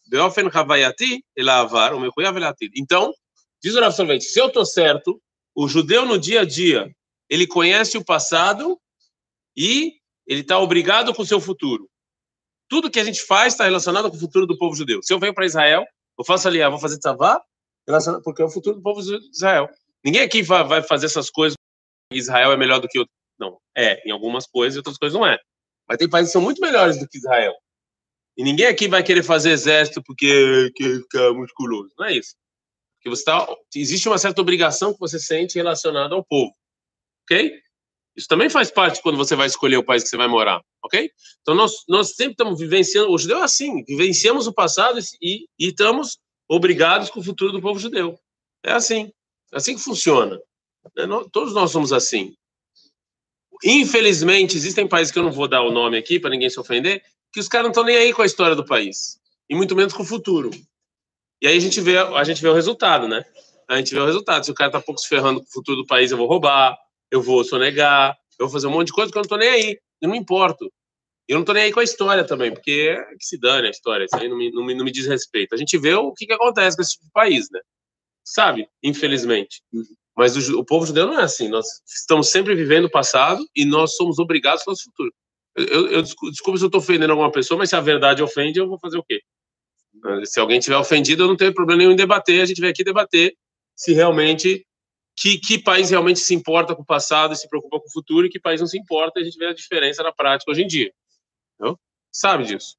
Beofen 0.09 0.49
Havayati, 0.51 1.23
o 1.37 1.99
Mechuyav 1.99 2.35
Então, 2.75 3.13
diz 3.61 3.75
o 3.75 3.79
Rav 3.79 3.93
Solvente, 3.93 4.25
se 4.25 4.39
eu 4.39 4.47
estou 4.47 4.65
certo, 4.65 5.21
o 5.55 5.67
judeu 5.67 6.05
no 6.05 6.17
dia 6.17 6.41
a 6.41 6.45
dia, 6.45 6.91
ele 7.29 7.45
conhece 7.45 7.97
o 7.97 8.03
passado 8.03 8.79
e 9.55 9.93
ele 10.25 10.41
está 10.41 10.57
obrigado 10.59 11.13
com 11.13 11.21
o 11.21 11.25
seu 11.25 11.39
futuro. 11.39 11.87
Tudo 12.67 12.89
que 12.89 12.99
a 12.99 13.03
gente 13.03 13.21
faz 13.23 13.53
está 13.53 13.65
relacionado 13.65 14.09
com 14.09 14.17
o 14.17 14.19
futuro 14.19 14.45
do 14.45 14.57
povo 14.57 14.75
judeu. 14.75 15.01
Se 15.03 15.13
eu 15.13 15.19
venho 15.19 15.33
para 15.33 15.45
Israel, 15.45 15.85
eu 16.17 16.25
faço 16.25 16.47
ali, 16.47 16.61
ah, 16.61 16.69
vou 16.69 16.79
fazer 16.79 16.97
tzavá, 16.97 17.41
porque 18.23 18.41
é 18.41 18.45
o 18.45 18.49
futuro 18.49 18.77
do 18.77 18.81
povo 18.81 19.01
de 19.01 19.15
Israel. 19.31 19.69
Ninguém 20.03 20.21
aqui 20.21 20.41
vai, 20.41 20.63
vai 20.63 20.81
fazer 20.81 21.07
essas 21.07 21.29
coisas. 21.29 21.55
Israel 22.11 22.51
é 22.51 22.57
melhor 22.57 22.79
do 22.79 22.87
que 22.87 22.99
outro. 22.99 23.13
Não, 23.39 23.59
é, 23.75 24.07
em 24.07 24.11
algumas 24.11 24.45
coisas, 24.45 24.75
e 24.75 24.79
outras 24.79 24.97
coisas 24.97 25.17
não 25.17 25.25
é. 25.25 25.39
Mas 25.89 25.97
tem 25.97 26.07
países 26.07 26.29
que 26.29 26.33
são 26.33 26.41
muito 26.41 26.61
melhores 26.61 26.99
do 26.99 27.07
que 27.07 27.17
Israel. 27.17 27.55
E 28.37 28.43
ninguém 28.43 28.67
aqui 28.67 28.87
vai 28.87 29.03
querer 29.03 29.23
fazer 29.23 29.49
exército 29.49 30.03
porque 30.03 30.71
quer 30.75 30.95
ficar 31.01 31.33
musculoso. 31.33 31.91
Não 31.97 32.05
é 32.05 32.13
isso. 32.13 32.35
Porque 32.95 33.09
você 33.09 33.23
tá, 33.23 33.47
existe 33.75 34.07
uma 34.07 34.17
certa 34.17 34.41
obrigação 34.41 34.93
que 34.93 34.99
você 34.99 35.19
sente 35.19 35.55
relacionada 35.55 36.13
ao 36.13 36.23
povo. 36.23 36.53
Ok? 37.23 37.59
Isso 38.15 38.27
também 38.27 38.49
faz 38.49 38.69
parte 38.69 39.01
quando 39.01 39.17
você 39.17 39.35
vai 39.35 39.47
escolher 39.47 39.77
o 39.77 39.83
país 39.83 40.03
que 40.03 40.09
você 40.09 40.17
vai 40.17 40.27
morar. 40.27 40.61
Ok? 40.83 41.11
Então 41.41 41.55
nós, 41.55 41.83
nós 41.87 42.15
sempre 42.15 42.33
estamos 42.33 42.59
vivenciando. 42.59 43.11
O 43.11 43.17
judeu 43.17 43.39
é 43.39 43.43
assim: 43.43 43.83
vivenciamos 43.85 44.45
o 44.45 44.53
passado 44.53 44.99
e, 45.21 45.47
e 45.57 45.67
estamos 45.67 46.19
obrigados 46.47 47.09
com 47.09 47.19
o 47.19 47.23
futuro 47.23 47.51
do 47.51 47.61
povo 47.61 47.79
judeu. 47.79 48.19
É 48.63 48.73
assim. 48.73 49.11
É 49.53 49.57
assim 49.57 49.75
que 49.75 49.81
funciona. 49.81 50.39
É, 50.97 51.05
todos 51.31 51.53
nós 51.53 51.71
somos 51.71 51.93
assim. 51.93 52.35
Infelizmente, 53.63 54.55
existem 54.55 54.87
países 54.87 55.11
que 55.11 55.19
eu 55.19 55.23
não 55.23 55.31
vou 55.31 55.47
dar 55.47 55.61
o 55.61 55.71
nome 55.71 55.97
aqui 55.97 56.19
para 56.19 56.29
ninguém 56.29 56.49
se 56.49 56.59
ofender, 56.59 57.03
que 57.31 57.39
os 57.39 57.47
caras 57.47 57.65
não 57.65 57.71
estão 57.71 57.83
nem 57.83 57.97
aí 57.97 58.13
com 58.13 58.21
a 58.21 58.25
história 58.25 58.55
do 58.55 58.65
país, 58.65 59.19
e 59.49 59.55
muito 59.55 59.75
menos 59.75 59.93
com 59.93 60.03
o 60.03 60.05
futuro. 60.05 60.49
E 61.41 61.47
aí 61.47 61.57
a 61.57 61.59
gente 61.59 61.79
vê, 61.79 61.97
a 61.97 62.23
gente 62.23 62.41
vê 62.41 62.49
o 62.49 62.53
resultado, 62.53 63.07
né? 63.07 63.23
A 63.67 63.77
gente 63.77 63.93
vê 63.93 63.99
o 63.99 64.05
resultado. 64.05 64.43
Se 64.43 64.51
o 64.51 64.53
cara 64.53 64.71
tá 64.71 64.81
pouco 64.81 64.99
se 64.99 65.07
ferrando 65.07 65.39
com 65.39 65.45
o 65.45 65.51
futuro 65.51 65.77
do 65.77 65.87
país, 65.87 66.11
eu 66.11 66.17
vou 66.17 66.27
roubar, 66.27 66.77
eu 67.11 67.21
vou 67.21 67.43
sonegar, 67.43 68.17
eu 68.37 68.47
vou 68.47 68.53
fazer 68.53 68.67
um 68.67 68.71
monte 68.71 68.87
de 68.87 68.93
coisa 68.93 69.11
que 69.11 69.17
eu 69.17 69.21
não 69.21 69.29
tô 69.29 69.37
nem 69.37 69.49
aí. 69.49 69.79
Eu 70.01 70.09
não 70.09 70.15
importo. 70.15 70.71
Eu 71.27 71.37
não 71.37 71.45
tô 71.45 71.53
nem 71.53 71.63
aí 71.63 71.71
com 71.71 71.79
a 71.79 71.83
história 71.83 72.25
também, 72.25 72.51
porque 72.51 72.97
é 72.97 73.15
que 73.15 73.23
se 73.23 73.37
dane 73.37 73.67
a 73.67 73.69
história, 73.69 74.05
isso 74.05 74.15
aí 74.15 74.27
não 74.27 74.35
me, 74.35 74.51
não 74.51 74.65
me, 74.65 74.73
não 74.73 74.83
me 74.83 74.91
diz 74.91 75.05
respeito. 75.05 75.53
A 75.53 75.57
gente 75.57 75.77
vê 75.77 75.93
o 75.93 76.11
que, 76.11 76.25
que 76.25 76.33
acontece 76.33 76.75
com 76.75 76.81
esse 76.81 76.93
tipo 76.93 77.05
de 77.05 77.11
país, 77.11 77.47
né? 77.51 77.59
Sabe? 78.25 78.67
Infelizmente. 78.81 79.61
Mas 80.19 80.35
o, 80.35 80.59
o 80.59 80.65
povo 80.65 80.85
judeu 80.85 81.07
não 81.07 81.17
é 81.17 81.23
assim. 81.23 81.47
Nós 81.47 81.65
estamos 81.87 82.29
sempre 82.29 82.53
vivendo 82.53 82.85
o 82.85 82.91
passado 82.91 83.41
e 83.55 83.63
nós 83.63 83.95
somos 83.95 84.19
obrigados 84.19 84.63
ao 84.67 84.73
nosso 84.73 84.83
futuro. 84.83 85.13
Eu, 85.55 85.87
eu 85.87 86.05
se 86.05 86.15
eu 86.45 86.55
estou 86.55 86.81
ofendendo 86.81 87.13
alguma 87.13 87.31
pessoa, 87.31 87.57
mas 87.57 87.69
se 87.69 87.75
a 87.77 87.79
verdade 87.79 88.21
ofende, 88.21 88.59
eu 88.59 88.67
vou 88.67 88.77
fazer 88.77 88.97
o 88.97 89.03
quê? 89.03 89.21
Se 90.25 90.37
alguém 90.37 90.59
tiver 90.59 90.75
ofendido, 90.75 91.23
eu 91.23 91.27
não 91.29 91.37
tenho 91.37 91.53
problema 91.53 91.79
nenhum 91.79 91.93
em 91.93 91.95
debater. 91.95 92.41
A 92.41 92.45
gente 92.45 92.59
vem 92.59 92.69
aqui 92.69 92.83
debater 92.83 93.33
se 93.73 93.93
realmente 93.93 94.67
que, 95.15 95.37
que 95.37 95.57
país 95.57 95.89
realmente 95.89 96.19
se 96.19 96.35
importa 96.35 96.75
com 96.75 96.81
o 96.81 96.85
passado 96.85 97.33
e 97.33 97.37
se 97.37 97.47
preocupa 97.47 97.79
com 97.79 97.87
o 97.87 97.91
futuro 97.91 98.27
e 98.27 98.29
que 98.29 98.41
país 98.41 98.59
não 98.59 98.67
se 98.67 98.77
importa. 98.77 99.21
A 99.21 99.23
gente 99.23 99.37
vê 99.37 99.45
a 99.45 99.53
diferença 99.53 100.03
na 100.03 100.11
prática 100.11 100.51
hoje 100.51 100.63
em 100.63 100.67
dia. 100.67 100.91
Entendeu? 101.55 101.79
Sabe 102.11 102.43
disso? 102.43 102.75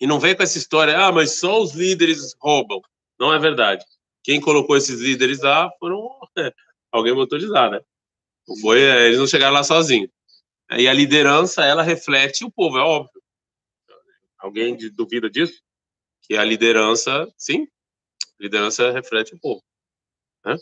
E 0.00 0.06
não 0.06 0.18
vem 0.18 0.34
com 0.34 0.42
essa 0.42 0.56
história, 0.56 0.98
ah, 0.98 1.12
mas 1.12 1.38
só 1.38 1.60
os 1.60 1.74
líderes 1.74 2.34
roubam. 2.40 2.80
Não 3.20 3.34
é 3.34 3.38
verdade 3.38 3.84
quem 4.28 4.42
colocou 4.42 4.76
esses 4.76 5.00
líderes 5.00 5.40
lá 5.40 5.70
foram 5.78 6.06
é, 6.36 6.52
alguém 6.92 7.14
motorizado, 7.14 7.76
né? 7.76 7.80
Não 8.46 8.56
foi, 8.58 8.82
é, 8.82 9.06
eles 9.06 9.18
não 9.18 9.26
chegaram 9.26 9.54
lá 9.54 9.64
sozinhos. 9.64 10.10
E 10.72 10.86
a 10.86 10.92
liderança, 10.92 11.64
ela 11.64 11.82
reflete 11.82 12.44
o 12.44 12.50
povo, 12.50 12.76
é 12.76 12.82
óbvio. 12.82 13.22
Alguém 14.36 14.76
duvida 14.92 15.30
disso? 15.30 15.62
Que 16.20 16.36
a 16.36 16.44
liderança, 16.44 17.26
sim, 17.38 17.66
a 18.38 18.42
liderança 18.42 18.90
reflete 18.90 19.34
o 19.34 19.40
povo. 19.40 19.64
Né? 20.44 20.56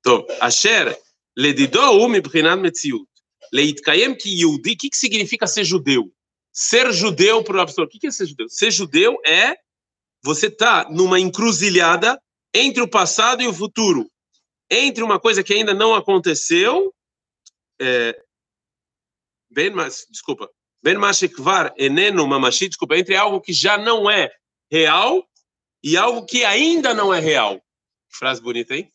Então, 0.00 0.26
Asher, 0.40 0.98
Ledidou 1.36 2.08
Mibrinat 2.08 2.58
Metziut. 2.58 3.06
Leitkayem 3.52 4.14
ki 4.16 4.38
Yehudi, 4.38 4.72
o 4.72 4.76
que, 4.78 4.88
que 4.88 4.96
significa 4.96 5.46
ser 5.46 5.64
judeu? 5.64 6.10
Ser 6.50 6.94
judeu 6.94 7.44
para 7.44 7.58
o 7.58 7.60
Absurdo? 7.60 7.88
O 7.88 7.90
que, 7.90 7.98
que 7.98 8.06
é 8.06 8.10
ser 8.10 8.24
judeu? 8.24 8.48
Ser 8.48 8.70
judeu 8.70 9.20
é 9.22 9.54
você 10.22 10.50
tá 10.50 10.88
numa 10.90 11.18
encruzilhada 11.18 12.20
entre 12.54 12.82
o 12.82 12.88
passado 12.88 13.42
e 13.42 13.48
o 13.48 13.54
futuro. 13.54 14.08
Entre 14.70 15.02
uma 15.02 15.18
coisa 15.18 15.42
que 15.42 15.52
ainda 15.52 15.74
não 15.74 15.94
aconteceu, 15.94 16.94
é, 17.80 18.18
ben 19.50 19.70
mas, 19.70 20.06
desculpa, 20.10 20.48
ben 20.82 20.96
mashikvar 20.96 21.74
eneno 21.76 22.26
mamashi, 22.26 22.68
desculpa, 22.68 22.96
entre 22.96 23.16
algo 23.16 23.40
que 23.40 23.52
já 23.52 23.76
não 23.76 24.10
é 24.10 24.30
real 24.70 25.26
e 25.82 25.96
algo 25.96 26.24
que 26.24 26.44
ainda 26.44 26.94
não 26.94 27.12
é 27.12 27.20
real. 27.20 27.60
Frase 28.10 28.40
bonita, 28.40 28.74
hein? 28.74 28.90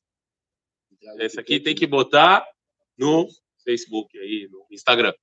Essa 1.19 1.41
aqui 1.41 1.59
tem 1.59 1.75
que 1.75 1.87
botar 1.87 2.45
no 2.97 3.27
Facebook 3.63 4.17
aí, 4.17 4.47
no 4.51 4.65
Instagram. 4.71 5.13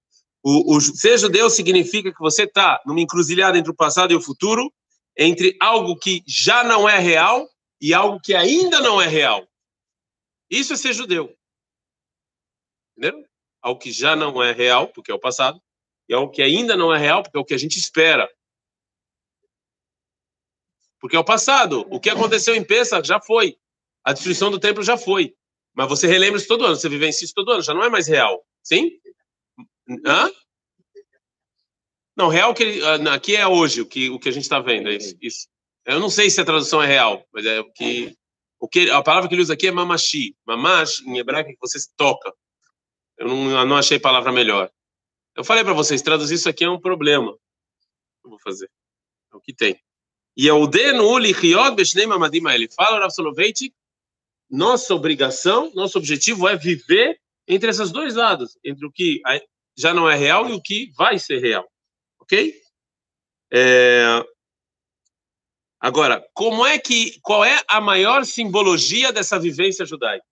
O, 0.43 0.77
o 0.77 0.81
ser 0.81 1.19
judeu 1.19 1.49
significa 1.49 2.13
que 2.13 2.21
você 2.21 2.45
está 2.45 2.81
numa 2.87 3.01
encruzilhada 3.01 3.59
entre 3.59 3.71
o 3.71 3.77
passado 3.77 4.13
e 4.13 4.17
o 4.17 4.21
futuro, 4.21 4.73
entre 5.17 5.57
algo 5.61 5.97
que 5.97 6.23
já 6.27 6.65
não 6.65 6.89
é 6.89 6.99
real 6.99 7.49
e 7.81 7.93
algo 7.95 8.21
que 8.21 8.35
ainda 8.35 8.81
não 8.81 9.01
é 9.01 9.07
real. 9.07 9.47
Isso 10.51 10.73
é 10.73 10.77
ser 10.77 10.93
judeu. 10.93 11.35
Entendeu? 12.97 13.25
ao 13.65 13.79
que 13.79 13.91
já 13.91 14.15
não 14.15 14.43
é 14.43 14.53
real, 14.53 14.89
porque 14.89 15.11
é 15.11 15.15
o 15.15 15.19
passado, 15.19 15.59
e 16.07 16.13
ao 16.13 16.31
que 16.31 16.43
ainda 16.43 16.77
não 16.77 16.95
é 16.95 16.99
real, 16.99 17.23
porque 17.23 17.39
é 17.39 17.41
o 17.41 17.45
que 17.45 17.55
a 17.55 17.59
gente 17.59 17.79
espera. 17.79 18.31
Porque 21.01 21.17
é 21.17 21.19
o 21.19 21.25
passado. 21.25 21.87
O 21.91 21.99
que 21.99 22.11
aconteceu 22.11 22.55
em 22.55 22.63
Pesach 22.63 23.09
já 23.09 23.19
foi. 23.19 23.57
A 24.05 24.13
destruição 24.13 24.51
do 24.51 24.61
templo 24.61 24.83
já 24.83 24.99
foi. 24.99 25.35
Mas 25.73 25.89
você 25.89 26.07
relembra 26.07 26.39
isso 26.39 26.47
todo 26.47 26.67
ano, 26.67 26.77
você 26.77 26.91
vivencia 26.91 27.25
isso 27.25 27.33
todo 27.35 27.53
ano, 27.53 27.63
já 27.63 27.73
não 27.73 27.83
é 27.83 27.89
mais 27.89 28.07
real. 28.07 28.45
Sim? 28.63 28.91
Hã? 30.07 30.31
Não, 32.17 32.29
real 32.29 32.55
que 32.55 32.81
ah, 32.83 33.15
aqui 33.15 33.35
é 33.35 33.47
hoje, 33.47 33.81
o 33.81 33.87
que, 33.87 34.09
o 34.11 34.19
que 34.19 34.29
a 34.29 34.33
gente 34.33 34.45
está 34.45 34.61
vendo. 34.61 34.89
É 34.89 34.97
isso, 34.97 35.17
isso, 35.21 35.49
Eu 35.85 35.99
não 35.99 36.09
sei 36.09 36.31
se 36.31 36.41
a 36.41 36.45
tradução 36.45 36.83
é 36.83 36.87
real, 36.87 37.27
mas 37.33 37.45
é 37.45 37.61
o 37.61 37.71
que, 37.73 38.17
o 38.61 38.69
que. 38.69 38.91
A 38.91 39.03
palavra 39.03 39.29
que 39.29 39.35
ele 39.35 39.43
usa 39.43 39.55
aqui 39.55 39.67
é 39.67 39.73
mamashi. 39.73 40.37
Mamash, 40.47 41.01
em 41.01 41.19
hebraico, 41.19 41.51
é 41.51 41.53
que 41.53 41.61
você 41.61 41.79
toca. 41.97 42.33
Eu 43.19 43.29
não, 43.29 43.51
eu 43.51 43.67
não 43.67 43.77
achei 43.77 43.99
palavra 43.99 44.33
melhor. 44.33 44.71
Eu 45.37 45.45
falei 45.45 45.65
para 45.65 45.73
vocês, 45.73 46.03
traduzir 46.03 46.35
isso 46.35 46.49
aqui 46.49 46.65
é 46.65 46.71
um 46.71 46.81
problema. 46.81 47.37
Eu 48.25 48.31
vou 48.31 48.39
fazer. 48.39 48.71
É 49.33 49.37
o 49.37 49.41
que 49.41 49.53
tem. 49.53 49.79
E 50.37 50.51
o 50.51 50.67
denuli 50.67 51.33
riod 51.33 51.77
beshnem 51.77 52.11
amadim 52.11 52.43
ele 52.49 52.69
fala 52.69 52.99
Rav 52.99 53.11
Soloveitch, 53.11 53.71
nossa 54.51 54.95
obrigação, 54.95 55.73
nosso 55.75 55.99
objetivo 55.99 56.49
é 56.49 56.57
viver 56.57 57.21
entre 57.47 57.71
esses 57.71 57.91
dois 57.91 58.15
lados, 58.15 58.59
entre 58.65 58.87
o 58.87 58.91
que 58.91 59.21
já 59.77 59.93
não 59.93 60.09
é 60.09 60.17
real 60.17 60.49
e 60.49 60.53
o 60.53 60.61
que 60.61 60.93
vai 60.97 61.19
ser 61.19 61.39
real. 61.39 61.69
OK? 62.25 62.55
É... 63.53 64.25
Agora, 65.79 66.27
como 66.33 66.67
é 66.67 66.79
que 66.79 67.21
qual 67.21 67.45
é 67.45 67.63
a 67.69 67.81
maior 67.81 68.25
simbologia 68.25 69.13
dessa 69.13 69.39
vivência 69.39 69.85
judaica? 69.85 70.25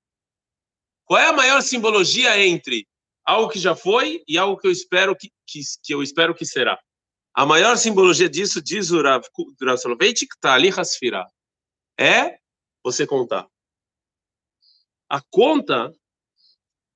Qual 1.05 1.21
é 1.21 1.27
a 1.27 1.33
maior 1.33 1.61
simbologia 1.61 2.39
entre 2.39 2.89
algo 3.25 3.51
que 3.51 3.59
já 3.59 3.77
foi 3.77 4.25
e 4.27 4.39
algo 4.39 4.59
que 4.59 4.67
eu 4.67 4.73
espero 4.73 5.15
que, 5.15 5.31
que, 5.47 5.61
que 5.85 5.95
eu 5.95 6.03
espero 6.03 6.35
que 6.35 6.47
será? 6.47 6.81
A 7.35 7.45
maior 7.45 7.77
simbologia 7.77 8.29
disso, 8.29 8.63
diz 8.63 8.91
o 8.91 9.03
Rav, 9.03 9.23
Soloveitch, 9.79 10.23
está 10.23 10.55
ali 10.55 10.71
Hasfirah, 10.71 11.27
é 11.99 12.39
você 12.83 13.07
contar. 13.07 13.47
A 15.09 15.21
conta 15.31 15.93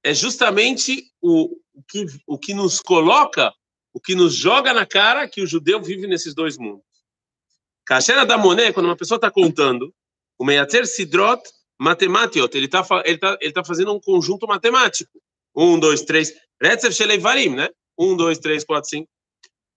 é 0.02 0.14
justamente 0.14 1.12
o, 1.20 1.59
o, 1.74 1.82
que, 1.87 2.06
o 2.26 2.38
que 2.38 2.54
nos 2.54 2.80
coloca 2.80 3.52
o 3.96 4.00
que 4.00 4.14
nos 4.14 4.35
joga 4.35 4.74
na 4.74 4.85
cara 4.85 5.26
que 5.26 5.40
o 5.40 5.46
judeu 5.46 5.80
vive 5.80 6.06
nesses 6.06 6.35
dois 6.35 6.59
mundos. 6.59 6.85
Kasher 7.87 8.26
da 8.26 8.37
Moné, 8.37 8.70
quando 8.70 8.85
uma 8.85 8.96
pessoa 8.96 9.16
está 9.16 9.30
contando, 9.30 9.90
o 10.38 10.44
Meyater 10.44 10.87
Sidrot 10.87 11.40
Matematiot, 11.80 12.54
ele 12.54 12.66
está 12.66 12.87
ele 13.06 13.16
tá, 13.16 13.38
ele 13.40 13.52
tá 13.54 13.64
fazendo 13.64 13.94
um 13.94 13.98
conjunto 13.98 14.46
matemático. 14.46 15.18
Um, 15.56 15.80
dois, 15.80 16.02
três. 16.02 16.30
Retzev 16.62 16.92
Shelevarim, 16.92 17.54
né? 17.54 17.70
Um, 17.98 18.14
dois, 18.14 18.38
três, 18.38 18.64
quatro, 18.64 18.90
cinco. 18.90 19.09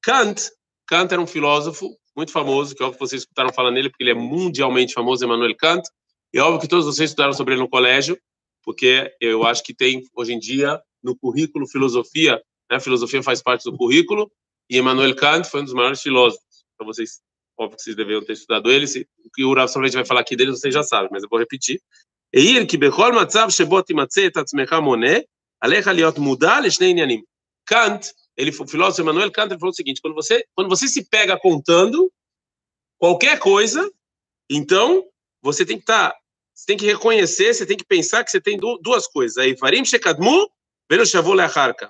Kant, 0.03 0.51
Kant 0.86 1.13
era 1.13 1.21
um 1.21 1.27
filósofo 1.27 1.89
muito 2.13 2.34
famoso, 2.34 2.75
que 2.75 2.84
é 2.84 2.86
óbvio 2.86 2.99
que 2.99 3.08
vocês 3.08 3.21
escutaram 3.21 3.53
falar 3.53 3.71
nele, 3.71 3.89
porque 3.89 4.03
ele 4.03 4.12
é 4.12 4.15
mundialmente 4.15 4.93
famoso, 4.93 5.23
Emmanuel 5.23 5.55
Kant. 5.55 5.88
E 6.34 6.39
é 6.39 6.41
óbvio 6.41 6.60
que 6.60 6.67
todos 6.67 6.86
vocês 6.86 7.12
estudaram 7.12 7.32
sobre 7.32 7.53
ele 7.53 7.62
no 7.62 7.69
colégio, 7.69 8.19
porque 8.65 9.15
eu 9.21 9.45
acho 9.45 9.63
que 9.63 9.73
tem, 9.73 10.03
hoje 10.13 10.34
em 10.34 10.39
dia, 10.39 10.77
no 11.01 11.15
currículo 11.15 11.65
filosofia, 11.65 12.43
né? 12.69 12.79
Filosofia 12.79 13.21
faz 13.23 13.41
parte 13.41 13.63
do 13.63 13.75
currículo, 13.75 14.32
e 14.69 14.77
Emmanuel 14.77 15.15
Kant 15.15 15.49
foi 15.49 15.62
um 15.62 15.65
dos 15.65 15.73
maiores 15.73 16.01
filósofos. 16.01 16.63
Para 16.77 16.86
vocês, 16.86 17.19
óbvio 17.58 17.77
que 17.77 17.84
vocês 17.84 17.95
deveriam 17.95 18.23
ter 18.23 18.34
estudado 18.34 18.71
ele. 18.71 18.86
Se, 18.86 19.08
o 19.25 19.29
que 19.32 19.43
o 19.43 19.53
Rav 19.53 19.67
Solveig 19.67 19.95
vai 19.95 20.05
falar 20.05 20.21
aqui 20.21 20.36
dele, 20.36 20.51
vocês 20.51 20.73
já 20.73 20.84
sabem, 20.84 21.10
mas 21.12 21.23
eu 21.23 21.29
vou 21.29 21.39
repetir. 21.39 21.82
Ki 22.32 22.77
bechol 22.77 23.13
matzav 23.13 23.51
shebo 23.51 23.82
timatze 23.82 24.25
et 24.25 24.38
atzmecha 24.38 24.79
moneh, 24.79 25.25
alecha 25.60 25.91
liot 25.91 26.19
muda 26.19 26.60
leshnei 26.60 26.91
inyanim. 26.91 27.23
Kant, 27.65 28.13
ele, 28.38 28.51
o 28.51 28.67
filósofo 28.67 29.01
Emmanuel 29.01 29.32
Kant, 29.32 29.51
ele 29.51 29.60
falou 29.60 29.71
o 29.71 29.75
seguinte, 29.75 29.99
quando 29.99 30.13
você, 30.13 30.45
quando 30.53 30.69
você 30.69 30.88
se 30.88 31.10
pega 31.10 31.38
contando 31.39 32.12
qualquer 32.99 33.39
coisa, 33.39 33.91
então 34.49 35.05
você 35.41 35.65
tem 35.65 35.77
que 35.77 35.84
estar, 35.84 36.12
tá, 36.12 36.17
você 36.53 36.65
tem 36.67 36.77
que 36.77 36.86
reconhecer, 36.86 37.53
você 37.53 37.65
tem 37.65 37.77
que 37.77 37.86
pensar 37.86 38.23
que 38.23 38.29
você 38.29 38.39
tem 38.39 38.60
duas 38.82 39.08
coisas. 39.08 39.38
Aí, 39.38 39.55
varim 39.55 39.84
shekadmu, 39.84 40.49
velo 40.89 41.05
shavol 41.05 41.34
leacharka. 41.34 41.89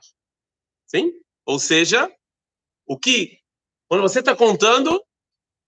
Sim? 0.89 1.13
Ou 1.47 1.59
seja, 1.59 2.11
o 2.87 2.99
que, 2.99 3.39
quando 3.89 4.03
você 4.03 4.21
está 4.21 4.35
contando, 4.35 5.03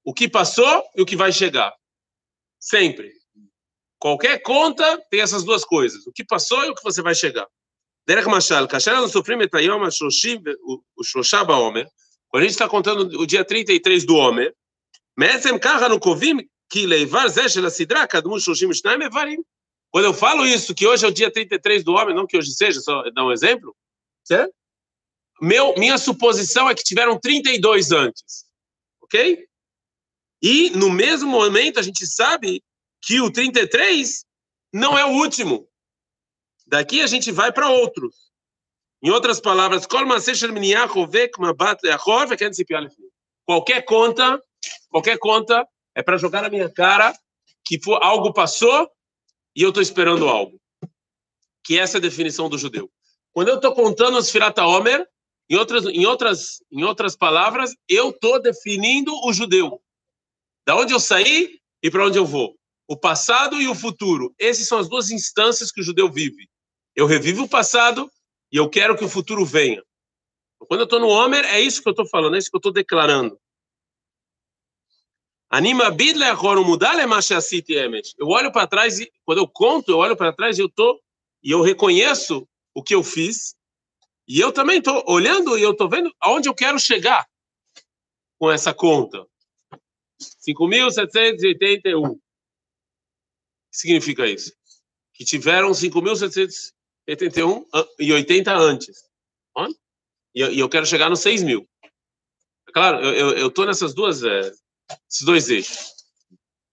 o 0.05 0.15
que 0.15 0.29
passou 0.29 0.83
e 0.97 1.03
o 1.03 1.07
que 1.07 1.17
vai 1.17 1.33
chegar. 1.33 1.75
Sempre. 2.61 3.13
Qualquer 3.99 4.41
conta 4.43 4.99
tem 5.11 5.21
essas 5.21 5.43
duas 5.43 5.65
coisas, 5.65 6.07
o 6.07 6.13
que 6.13 6.25
passou 6.25 6.65
e 6.65 6.71
o 6.71 6.75
que 6.75 6.83
você 6.83 7.03
vai 7.03 7.15
chegar. 7.15 7.47
Derek 8.07 8.29
Machal, 8.29 8.69
כאשר 8.69 8.99
אנו 8.99 9.09
סופרים 9.09 9.43
את 9.43 9.55
היום 9.55 9.85
השלושים 9.85 10.43
ושלושה 11.01 11.45
בעומר, 11.45 11.85
quando 12.29 12.43
a 12.43 12.47
gente 12.47 12.53
está 12.53 12.69
contando 12.69 13.21
o 13.21 13.27
dia 13.27 13.45
33 13.45 14.05
do 14.05 14.15
Homer, 14.15 14.53
בעצם 15.19 15.59
ככה 15.59 15.87
אנו 15.87 16.01
קובעים 16.01 16.39
כי 16.69 16.87
לאיבר 16.87 17.29
זה 17.29 17.49
של 17.49 17.67
הסדרה 17.67 18.07
קדמו 18.07 18.37
32 18.39 19.03
איברים. 19.03 19.43
Quando 19.91 20.05
eu 20.05 20.15
falo 20.15 20.45
isso, 20.45 20.75
que 20.75 20.87
hoje 20.87 21.05
é 21.05 21.09
o 21.09 21.13
dia 21.13 21.31
33 21.31 21.85
do 21.85 21.93
homem, 21.93 22.15
não 22.15 22.27
que 22.27 22.37
hoje 22.37 22.53
seja, 22.53 22.81
só 22.81 23.03
dar 23.11 23.25
um 23.25 23.33
exemplo, 23.33 23.75
certo? 24.25 24.53
Meu, 25.42 25.74
minha 25.76 25.98
suposição 25.98 26.70
é 26.70 26.76
que 26.76 26.84
tiveram 26.84 27.20
32 27.20 27.92
antes, 27.92 28.46
ok? 29.02 29.48
E 30.42 30.70
no 30.72 30.92
mesmo 30.92 31.30
momento 31.30 31.80
a 31.80 31.82
gente 31.82 32.06
sabe 32.06 32.64
que 33.02 33.20
o 33.20 33.32
33 33.32 34.24
não 34.72 34.98
é 34.98 35.04
o 35.04 35.14
último. 35.14 35.68
Daqui 36.68 37.02
a 37.02 37.08
gente 37.08 37.32
vai 37.32 37.52
para 37.52 37.70
outros. 37.70 38.32
Em 39.04 39.10
outras 39.10 39.40
palavras, 39.40 39.88
qualquer 43.46 43.82
conta, 43.84 44.42
qualquer 44.90 45.18
conta 45.18 45.68
é 45.96 46.04
para 46.04 46.18
jogar 46.18 46.44
na 46.44 46.50
minha 46.50 46.70
cara 46.70 47.14
que 47.66 47.82
for, 47.82 48.00
algo 48.04 48.32
passou 48.32 48.90
e 49.56 49.64
eu 49.64 49.70
estou 49.70 49.82
esperando 49.82 50.30
algo. 50.30 50.62
Que 51.64 51.80
essa 51.80 51.98
é 51.98 52.00
a 52.00 52.02
definição 52.02 52.48
do 52.48 52.60
judeu. 52.60 52.92
Quando 53.34 53.48
eu 53.48 53.56
estou 53.56 53.74
contando 53.74 54.18
os 54.18 54.30
Firata 54.30 54.66
Omer, 54.66 55.08
em 55.52 55.58
outras, 55.58 55.84
em 55.84 56.06
outras, 56.06 56.64
em 56.72 56.84
outras 56.86 57.14
palavras, 57.14 57.76
eu 57.86 58.12
estou 58.12 58.42
definindo 58.42 59.14
o 59.26 59.34
judeu. 59.34 59.82
Da 60.66 60.78
onde 60.78 60.94
eu 60.94 61.00
saí 61.00 61.60
e 61.84 61.92
para 61.92 62.06
onde 62.06 62.18
eu 62.18 62.26
vou. 62.26 62.56
O 62.88 62.96
passado 62.96 63.62
e 63.62 63.68
o 63.68 63.76
futuro. 63.76 64.34
Essas 64.40 64.66
são 64.66 64.78
as 64.78 64.88
duas 64.88 65.12
instâncias 65.12 65.70
que 65.70 65.82
o 65.82 65.84
judeu 65.84 66.10
vive. 66.10 66.50
Eu 66.96 67.06
revivo 67.06 67.44
o 67.44 67.50
passado 67.50 68.10
e 68.50 68.56
eu 68.56 68.70
quero 68.70 68.96
que 68.96 69.04
o 69.04 69.10
futuro 69.10 69.46
venha. 69.46 69.84
Quando 70.58 70.82
eu 70.82 70.86
estou 70.86 71.02
no 71.02 71.10
Homer, 71.10 71.44
é 71.44 71.60
isso 71.60 71.82
que 71.82 71.90
eu 71.90 71.92
estou 71.92 72.08
falando, 72.08 72.38
é 72.38 72.40
isso 72.40 72.50
que 72.50 72.56
eu 72.56 72.60
estou 72.60 72.72
declarando. 72.72 73.38
Anima 75.50 75.92
bidle 75.92 76.24
agora 76.24 76.62
mudar 76.62 76.96
Eu 78.18 78.28
olho 78.30 78.54
para 78.54 78.68
trás 78.68 79.02
e 79.02 79.12
quando 79.26 79.40
eu 79.40 79.48
conto, 79.50 79.92
eu 79.92 79.98
olho 79.98 80.16
para 80.16 80.32
trás 80.32 80.58
e 80.58 80.62
eu 80.62 80.70
tô 80.70 80.98
e 81.44 81.52
eu 81.52 81.62
reconheço 81.62 82.48
o 82.74 82.82
que 82.82 82.96
eu 82.96 83.04
fiz. 83.04 83.54
E 84.32 84.40
eu 84.40 84.54
também 84.54 84.78
estou 84.78 85.04
olhando 85.08 85.58
e 85.58 85.62
eu 85.62 85.72
estou 85.72 85.90
vendo 85.90 86.10
aonde 86.18 86.48
eu 86.48 86.56
quero 86.56 86.80
chegar 86.80 87.28
com 88.40 88.50
essa 88.50 88.74
conta. 88.74 89.28
5.781. 90.48 92.12
O 92.12 92.16
que 92.16 93.78
significa 93.78 94.26
isso? 94.26 94.54
Que 95.14 95.26
tiveram 95.26 95.72
5.781 95.72 96.72
81 97.10 97.66
e 98.00 98.14
80 98.14 98.56
antes. 98.56 99.04
E 100.34 100.60
eu, 100.60 100.70
quero 100.70 100.86
chegar 100.86 101.10
nos 101.10 101.20
6 101.20 101.44
mil. 101.44 101.68
Claro, 102.74 103.04
eu 103.04 103.50
estou 103.50 103.66
nessas 103.66 103.94
duas, 103.94 104.24
é, 104.24 104.40
esses 105.10 105.26
dois 105.26 105.50
eixos. 105.50 105.92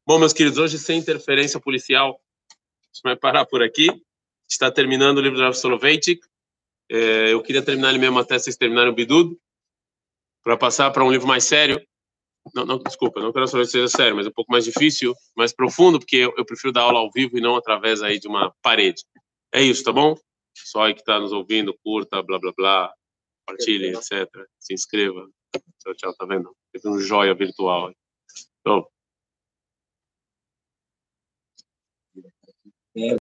Bom, 0.06 0.16
meus 0.16 0.32
queridos, 0.32 0.60
hoje 0.60 0.78
sem 0.78 1.00
interferência 1.00 1.58
policial, 1.58 2.20
a 2.52 2.86
gente 2.86 3.02
vai 3.02 3.16
parar 3.16 3.46
por 3.46 3.64
aqui. 3.64 3.88
Está 4.48 4.70
terminando 4.70 5.18
o 5.18 5.20
livro 5.20 5.40
da 5.40 5.52
Soloveitchik. 5.52 6.20
É, 6.90 7.32
eu 7.32 7.42
queria 7.42 7.62
terminar 7.62 7.90
ele 7.90 7.98
mesmo 7.98 8.18
até 8.18 8.38
vocês 8.38 8.56
terminarem 8.56 8.90
o 8.90 8.94
Bidud, 8.94 9.36
para 10.42 10.56
passar 10.56 10.90
para 10.90 11.04
um 11.04 11.10
livro 11.10 11.26
mais 11.26 11.44
sério. 11.44 11.80
Não, 12.54 12.64
não, 12.64 12.78
desculpa, 12.78 13.20
não 13.20 13.32
quero 13.32 13.44
que 13.44 13.66
seja 13.66 13.88
sério, 13.88 14.16
mas 14.16 14.26
um 14.26 14.30
pouco 14.30 14.50
mais 14.50 14.64
difícil, 14.64 15.14
mais 15.36 15.52
profundo, 15.52 15.98
porque 15.98 16.16
eu, 16.16 16.32
eu 16.38 16.44
prefiro 16.44 16.72
dar 16.72 16.82
aula 16.82 17.00
ao 17.00 17.10
vivo 17.10 17.36
e 17.36 17.40
não 17.40 17.56
através 17.56 18.02
aí 18.02 18.18
de 18.18 18.26
uma 18.26 18.54
parede. 18.62 19.02
É 19.52 19.62
isso, 19.62 19.84
tá 19.84 19.92
bom? 19.92 20.16
Só 20.54 20.84
aí 20.84 20.94
que 20.94 21.00
está 21.00 21.20
nos 21.20 21.32
ouvindo, 21.32 21.76
curta, 21.84 22.22
blá, 22.22 22.38
blá, 22.38 22.52
blá, 22.56 22.92
compartilhe, 23.46 23.94
etc. 23.94 24.28
Se 24.58 24.74
inscreva. 24.74 25.28
Tchau, 25.80 25.94
tchau, 25.94 26.14
tá 26.14 26.26
vendo? 26.26 26.54
Teve 26.72 26.88
um 26.88 26.98
joia 26.98 27.34
virtual. 27.34 27.92
Então, 28.60 28.86